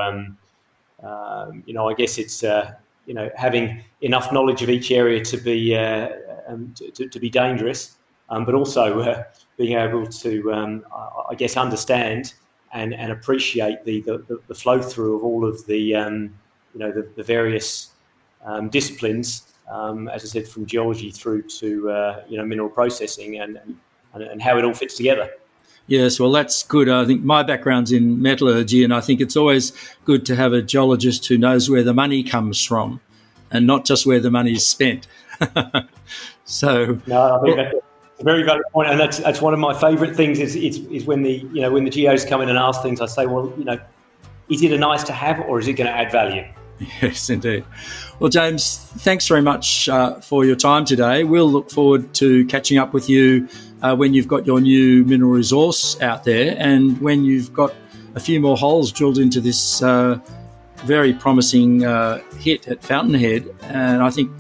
um, 1.04 1.44
um, 1.54 1.64
you 1.66 1.74
know, 1.74 1.90
I 1.90 1.94
guess 1.94 2.18
it's 2.18 2.44
uh, 2.44 2.74
you 3.06 3.14
know 3.14 3.30
having 3.36 3.84
enough 4.02 4.32
knowledge 4.32 4.62
of 4.62 4.70
each 4.70 4.92
area 4.92 5.24
to 5.26 5.38
be 5.38 5.76
uh, 5.76 6.10
um, 6.48 6.74
to, 6.94 7.08
to, 7.08 7.20
be 7.20 7.30
dangerous, 7.30 7.98
um, 8.30 8.46
but 8.46 8.56
also 8.56 9.00
uh, 9.00 9.24
being 9.58 9.78
able 9.78 10.06
to, 10.06 10.54
um, 10.54 10.86
I 11.30 11.36
guess, 11.36 11.58
understand 11.58 12.34
and, 12.74 12.94
and 12.94 13.12
appreciate 13.12 13.86
the, 13.86 14.02
the, 14.02 14.42
the 14.48 14.56
flow 14.56 14.82
through 14.82 15.16
of 15.16 15.24
all 15.24 15.46
of 15.46 15.66
the 15.68 15.78
you 15.78 16.80
know 16.80 16.92
the, 16.92 17.08
the 17.16 17.24
various 17.24 17.92
disciplines. 18.70 19.54
as 19.70 20.24
I 20.24 20.28
said, 20.28 20.48
from 20.48 20.66
geology 20.66 21.12
through 21.12 21.44
to 21.44 21.90
uh, 21.90 22.24
you 22.28 22.38
know 22.38 22.46
mineral 22.46 22.70
processing 22.70 23.40
and, 23.40 23.60
and, 24.14 24.24
and 24.24 24.42
how 24.42 24.58
it 24.58 24.66
all 24.66 24.74
fits 24.74 24.96
together. 24.96 25.30
Yes, 25.88 26.20
well, 26.20 26.32
that's 26.32 26.64
good. 26.64 26.88
I 26.88 27.06
think 27.06 27.24
my 27.24 27.44
background's 27.44 27.92
in 27.92 28.22
metallurgy, 28.22 28.84
and 28.84 28.94
I 28.94 29.02
think 29.02 29.20
it's 29.20 29.36
always 29.36 29.74
good 30.06 30.26
to 30.28 30.36
have 30.36 30.54
a 30.54 30.62
geologist 30.62 31.28
who 31.28 31.38
knows 31.38 31.70
where 31.70 31.84
the 31.84 31.94
money 31.94 32.24
comes 32.24 32.64
from 32.64 33.02
and 33.52 33.68
not 33.68 33.86
just 33.86 34.06
where 34.06 34.20
the 34.20 34.32
money 34.32 34.54
is 34.54 34.66
spent. 34.66 35.08
so, 36.46 37.00
no, 37.06 37.38
I 37.38 37.42
think 37.42 37.58
that's 37.58 37.76
a 38.20 38.24
very 38.24 38.44
valid 38.44 38.64
point, 38.72 38.90
and 38.90 39.00
that's 39.00 39.18
that's 39.20 39.42
one 39.42 39.54
of 39.54 39.60
my 39.60 39.74
favourite 39.74 40.16
things. 40.16 40.40
Is, 40.40 40.56
is 40.56 40.80
is 40.88 41.06
when 41.06 41.22
the 41.22 41.46
you 41.54 41.62
know 41.62 41.72
when 41.72 41.84
the 41.84 41.92
geos 41.92 42.24
come 42.24 42.42
in 42.42 42.50
and 42.50 42.58
ask 42.58 42.82
things, 42.82 43.02
I 43.02 43.06
say, 43.06 43.26
well, 43.26 43.54
you 43.58 43.66
know, 43.66 43.80
is 44.50 44.64
it 44.64 44.72
a 44.72 44.78
nice 44.78 45.04
to 45.04 45.14
have 45.14 45.40
or 45.42 45.60
is 45.60 45.68
it 45.68 45.74
going 45.74 45.88
to 45.88 45.96
add 45.96 46.12
value? 46.12 46.46
Yes, 47.02 47.30
indeed. 47.30 47.64
Well, 48.20 48.30
James, 48.30 48.78
thanks 48.98 49.28
very 49.28 49.44
much 49.44 49.88
uh, 49.88 50.20
for 50.20 50.44
your 50.44 50.56
time 50.56 50.86
today. 50.86 51.24
We'll 51.24 51.50
look 51.50 51.70
forward 51.70 52.14
to 52.16 52.46
catching 52.48 52.78
up 52.78 52.94
with 52.94 53.10
you 53.10 53.48
uh, 53.84 53.96
when 53.96 54.14
you've 54.14 54.28
got 54.28 54.48
your 54.48 54.60
new 54.62 55.04
mineral 55.04 55.32
resource 55.32 56.00
out 56.02 56.24
there 56.24 56.56
and 56.58 57.00
when 57.02 57.24
you've 57.24 57.54
got 57.54 57.76
a 58.16 58.20
few 58.20 58.40
more 58.40 58.58
holes 58.58 58.92
drilled 58.92 59.18
into 59.18 59.42
this 59.42 59.84
uh, 59.84 60.18
very 60.78 61.14
promising 61.14 61.84
uh, 61.86 62.20
hit 62.40 62.68
at 62.68 62.84
Fountainhead. 62.84 63.48
And 63.64 64.02
I 64.02 64.10
think 64.10 64.32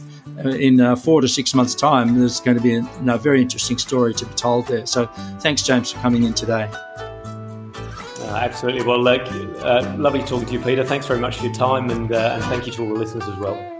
uh, 0.43 0.49
in 0.49 0.79
uh, 0.79 0.95
four 0.95 1.21
to 1.21 1.27
six 1.27 1.53
months' 1.53 1.75
time, 1.75 2.19
there's 2.19 2.39
going 2.39 2.57
to 2.57 2.63
be 2.63 2.75
a, 2.75 2.87
a, 3.07 3.17
very 3.17 3.41
interesting 3.41 3.77
story 3.77 4.13
to 4.13 4.25
be 4.25 4.33
told 4.33 4.67
there. 4.67 4.85
So 4.85 5.05
thanks, 5.39 5.61
James, 5.63 5.91
for 5.91 5.99
coming 5.99 6.23
in 6.23 6.33
today. 6.33 6.69
absolutely. 8.19 8.83
Well, 8.85 9.01
lovely 9.01 10.23
talking 10.23 10.47
to 10.47 10.53
you, 10.53 10.59
Peter. 10.59 10.83
Thanks 10.83 11.05
very 11.05 11.19
much 11.19 11.37
for 11.37 11.45
your 11.45 11.53
time, 11.53 11.89
and, 11.89 12.11
and 12.11 12.43
thank 12.45 12.65
you 12.65 12.73
to 12.73 12.83
all 12.83 12.89
the 12.89 12.99
listeners 12.99 13.27
as 13.27 13.37
well. 13.37 13.72